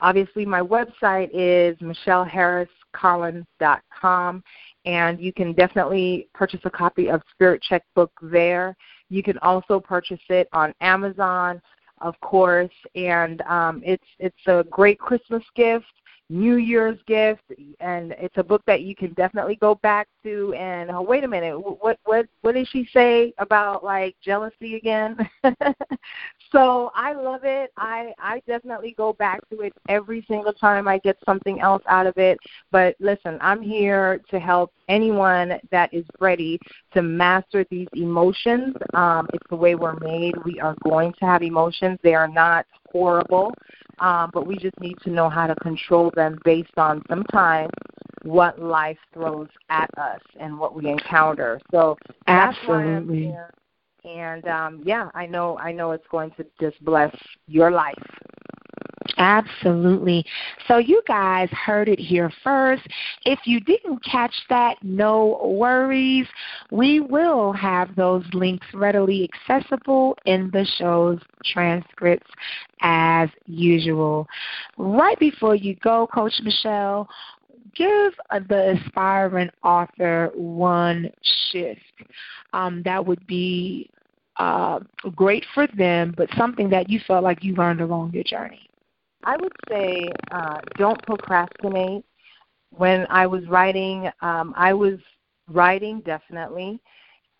Obviously, 0.00 0.44
my 0.44 0.60
website 0.60 1.30
is 1.32 1.78
michelleharriscollins.com, 1.78 4.44
and 4.84 5.20
you 5.20 5.32
can 5.32 5.54
definitely 5.54 6.28
purchase 6.34 6.60
a 6.64 6.70
copy 6.70 7.08
of 7.08 7.22
Spirit 7.32 7.62
Checkbook 7.62 8.10
there. 8.20 8.76
You 9.08 9.22
can 9.22 9.38
also 9.38 9.80
purchase 9.80 10.20
it 10.28 10.50
on 10.52 10.74
Amazon, 10.82 11.62
of 12.02 12.20
course, 12.20 12.68
and 12.94 13.40
um, 13.42 13.80
it's 13.84 14.04
it's 14.18 14.36
a 14.46 14.64
great 14.70 14.98
Christmas 14.98 15.42
gift. 15.54 15.86
New 16.28 16.56
Year's 16.56 16.98
gift, 17.06 17.42
and 17.78 18.12
it's 18.18 18.36
a 18.36 18.42
book 18.42 18.62
that 18.66 18.82
you 18.82 18.96
can 18.96 19.12
definitely 19.12 19.54
go 19.56 19.76
back 19.76 20.08
to. 20.24 20.52
And 20.54 20.90
oh, 20.90 21.02
wait 21.02 21.22
a 21.22 21.28
minute, 21.28 21.56
what 21.56 21.98
what 22.04 22.26
what 22.40 22.54
did 22.54 22.68
she 22.68 22.88
say 22.92 23.32
about 23.38 23.84
like 23.84 24.16
jealousy 24.24 24.74
again? 24.74 25.16
so 26.52 26.90
I 26.94 27.12
love 27.12 27.42
it. 27.44 27.70
I 27.76 28.12
I 28.18 28.42
definitely 28.46 28.94
go 28.96 29.12
back 29.12 29.48
to 29.50 29.60
it 29.60 29.72
every 29.88 30.24
single 30.28 30.52
time 30.52 30.88
I 30.88 30.98
get 30.98 31.16
something 31.24 31.60
else 31.60 31.82
out 31.88 32.06
of 32.06 32.18
it. 32.18 32.38
But 32.72 32.96
listen, 32.98 33.38
I'm 33.40 33.62
here 33.62 34.20
to 34.30 34.40
help 34.40 34.72
anyone 34.88 35.60
that 35.70 35.94
is 35.94 36.04
ready 36.18 36.58
to 36.94 37.02
master 37.02 37.64
these 37.70 37.88
emotions. 37.94 38.74
Um, 38.94 39.28
it's 39.32 39.46
the 39.48 39.56
way 39.56 39.76
we're 39.76 39.98
made. 40.00 40.34
We 40.44 40.58
are 40.60 40.74
going 40.82 41.12
to 41.20 41.24
have 41.24 41.42
emotions. 41.42 41.98
They 42.02 42.14
are 42.14 42.28
not 42.28 42.66
horrible 42.96 43.52
um, 43.98 44.30
but 44.32 44.46
we 44.46 44.56
just 44.56 44.78
need 44.80 44.98
to 45.04 45.10
know 45.10 45.28
how 45.28 45.46
to 45.46 45.54
control 45.56 46.10
them 46.14 46.38
based 46.44 46.76
on 46.76 47.02
sometimes 47.08 47.70
what 48.22 48.60
life 48.60 48.98
throws 49.12 49.48
at 49.70 49.88
us 49.98 50.20
and 50.38 50.58
what 50.58 50.74
we 50.74 50.88
encounter. 50.88 51.60
So 51.70 51.96
absolutely. 52.26 53.34
And 54.04 54.46
um, 54.46 54.82
yeah, 54.84 55.08
I 55.14 55.26
know 55.26 55.58
I 55.58 55.72
know 55.72 55.92
it's 55.92 56.06
going 56.10 56.30
to 56.32 56.46
just 56.60 56.82
bless 56.84 57.14
your 57.46 57.70
life. 57.70 57.94
Absolutely. 59.18 60.24
So, 60.68 60.76
you 60.78 61.02
guys 61.08 61.48
heard 61.50 61.88
it 61.88 61.98
here 61.98 62.30
first. 62.44 62.82
If 63.24 63.38
you 63.46 63.60
didn't 63.60 64.04
catch 64.04 64.34
that, 64.50 64.76
no 64.82 65.40
worries. 65.42 66.26
We 66.70 67.00
will 67.00 67.52
have 67.52 67.94
those 67.96 68.24
links 68.34 68.66
readily 68.74 69.28
accessible 69.48 70.18
in 70.26 70.50
the 70.52 70.66
show's 70.78 71.20
transcripts 71.44 72.30
as 72.82 73.30
usual. 73.46 74.26
Right 74.76 75.18
before 75.18 75.54
you 75.54 75.76
go, 75.76 76.06
Coach 76.08 76.34
Michelle, 76.42 77.08
give 77.74 78.12
the 78.48 78.78
aspiring 78.86 79.50
author 79.62 80.30
one 80.34 81.10
shift 81.50 81.80
um, 82.52 82.82
that 82.84 83.04
would 83.04 83.26
be 83.26 83.90
uh, 84.38 84.80
great 85.14 85.44
for 85.54 85.66
them, 85.76 86.14
but 86.16 86.28
something 86.36 86.68
that 86.70 86.90
you 86.90 87.00
felt 87.06 87.24
like 87.24 87.42
you 87.42 87.54
learned 87.54 87.80
along 87.80 88.12
your 88.12 88.24
journey? 88.24 88.65
I 89.26 89.36
would 89.36 89.52
say 89.68 90.08
uh, 90.30 90.60
don't 90.78 91.02
procrastinate. 91.02 92.04
When 92.70 93.06
I 93.10 93.26
was 93.26 93.46
writing, 93.48 94.08
um, 94.20 94.54
I 94.56 94.72
was 94.72 94.98
writing 95.50 96.00
definitely, 96.06 96.80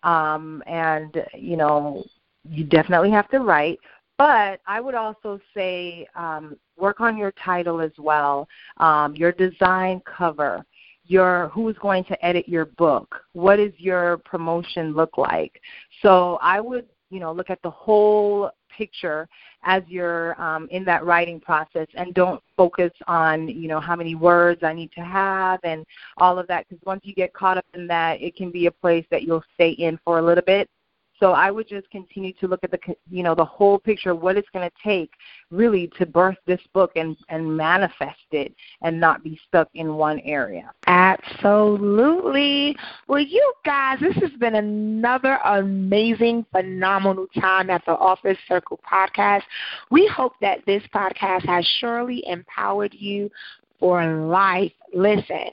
um, 0.03 0.61
and 0.67 1.23
you 1.33 1.55
know, 1.55 2.03
you 2.47 2.65
definitely 2.65 3.09
have 3.11 3.29
to 3.29 3.39
write. 3.39 3.79
But 4.17 4.59
I 4.67 4.81
would 4.81 4.95
also 4.95 5.39
say 5.55 6.07
um, 6.15 6.57
work 6.77 6.99
on 6.99 7.17
your 7.17 7.31
title 7.43 7.79
as 7.79 7.91
well, 7.97 8.47
um, 8.77 9.15
your 9.15 9.31
design 9.31 10.01
cover, 10.05 10.65
your 11.05 11.49
who's 11.49 11.77
going 11.77 12.03
to 12.05 12.25
edit 12.25 12.49
your 12.49 12.65
book, 12.65 13.15
what 13.31 13.57
does 13.57 13.73
your 13.77 14.17
promotion 14.17 14.93
look 14.93 15.17
like. 15.17 15.61
So 16.01 16.37
I 16.41 16.59
would 16.59 16.85
you 17.09 17.21
know 17.21 17.31
look 17.31 17.49
at 17.49 17.61
the 17.61 17.69
whole 17.69 18.51
picture 18.77 19.27
as 19.63 19.83
you're 19.87 20.39
um, 20.41 20.67
in 20.69 20.83
that 20.85 21.03
writing 21.03 21.39
process 21.39 21.87
and 21.95 22.13
don't 22.13 22.41
focus 22.55 22.91
on 23.07 23.47
you 23.47 23.67
know 23.67 23.79
how 23.79 23.95
many 23.95 24.15
words 24.15 24.63
i 24.63 24.73
need 24.73 24.91
to 24.91 25.01
have 25.01 25.59
and 25.63 25.85
all 26.17 26.37
of 26.37 26.47
that 26.47 26.65
because 26.67 26.83
once 26.85 27.01
you 27.03 27.13
get 27.13 27.33
caught 27.33 27.57
up 27.57 27.65
in 27.73 27.87
that 27.87 28.21
it 28.21 28.35
can 28.35 28.51
be 28.51 28.67
a 28.67 28.71
place 28.71 29.05
that 29.09 29.23
you'll 29.23 29.43
stay 29.55 29.71
in 29.71 29.99
for 30.05 30.19
a 30.19 30.21
little 30.21 30.43
bit 30.45 30.69
so 31.19 31.31
I 31.31 31.49
would 31.51 31.67
just 31.67 31.89
continue 31.89 32.33
to 32.33 32.47
look 32.47 32.63
at 32.63 32.71
the 32.71 32.79
you 33.09 33.23
know 33.23 33.33
the 33.35 33.45
whole 33.45 33.79
picture, 33.79 34.13
what 34.13 34.37
it's 34.37 34.49
going 34.53 34.69
to 34.69 34.75
take 34.83 35.11
really 35.49 35.91
to 35.97 36.05
birth 36.05 36.37
this 36.45 36.61
book 36.73 36.91
and 36.95 37.17
and 37.29 37.57
manifest 37.57 38.19
it, 38.31 38.53
and 38.81 38.99
not 38.99 39.23
be 39.23 39.39
stuck 39.47 39.69
in 39.73 39.95
one 39.95 40.19
area. 40.19 40.71
Absolutely. 40.87 42.75
Well, 43.07 43.19
you 43.19 43.53
guys, 43.65 43.99
this 43.99 44.15
has 44.17 44.31
been 44.39 44.55
another 44.55 45.39
amazing, 45.45 46.45
phenomenal 46.51 47.27
time 47.39 47.69
at 47.69 47.83
the 47.85 47.93
Author 47.93 48.35
Circle 48.47 48.79
podcast. 48.89 49.43
We 49.89 50.07
hope 50.07 50.33
that 50.41 50.65
this 50.65 50.83
podcast 50.93 51.45
has 51.45 51.65
surely 51.79 52.23
empowered 52.27 52.93
you 52.93 53.31
for 53.79 54.05
life. 54.05 54.71
Listen. 54.93 55.49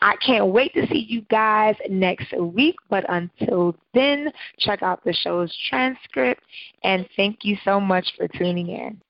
I 0.00 0.16
can't 0.16 0.46
wait 0.46 0.74
to 0.74 0.86
see 0.88 1.06
you 1.08 1.22
guys 1.30 1.76
next 1.88 2.32
week. 2.38 2.76
But 2.88 3.04
until 3.08 3.76
then, 3.92 4.32
check 4.58 4.82
out 4.82 5.04
the 5.04 5.12
show's 5.12 5.54
transcript. 5.68 6.42
And 6.82 7.06
thank 7.16 7.38
you 7.42 7.56
so 7.64 7.80
much 7.80 8.06
for 8.16 8.28
tuning 8.28 8.68
in. 8.68 9.00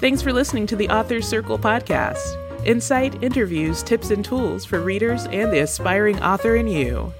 Thanks 0.00 0.20
for 0.20 0.32
listening 0.32 0.66
to 0.66 0.76
the 0.76 0.88
Authors 0.90 1.26
Circle 1.26 1.58
podcast. 1.58 2.40
Insight, 2.66 3.22
interviews, 3.22 3.82
tips, 3.82 4.10
and 4.10 4.24
tools 4.24 4.64
for 4.64 4.80
readers 4.80 5.24
and 5.26 5.52
the 5.52 5.60
aspiring 5.60 6.22
author 6.22 6.56
in 6.56 6.66
you. 6.66 7.12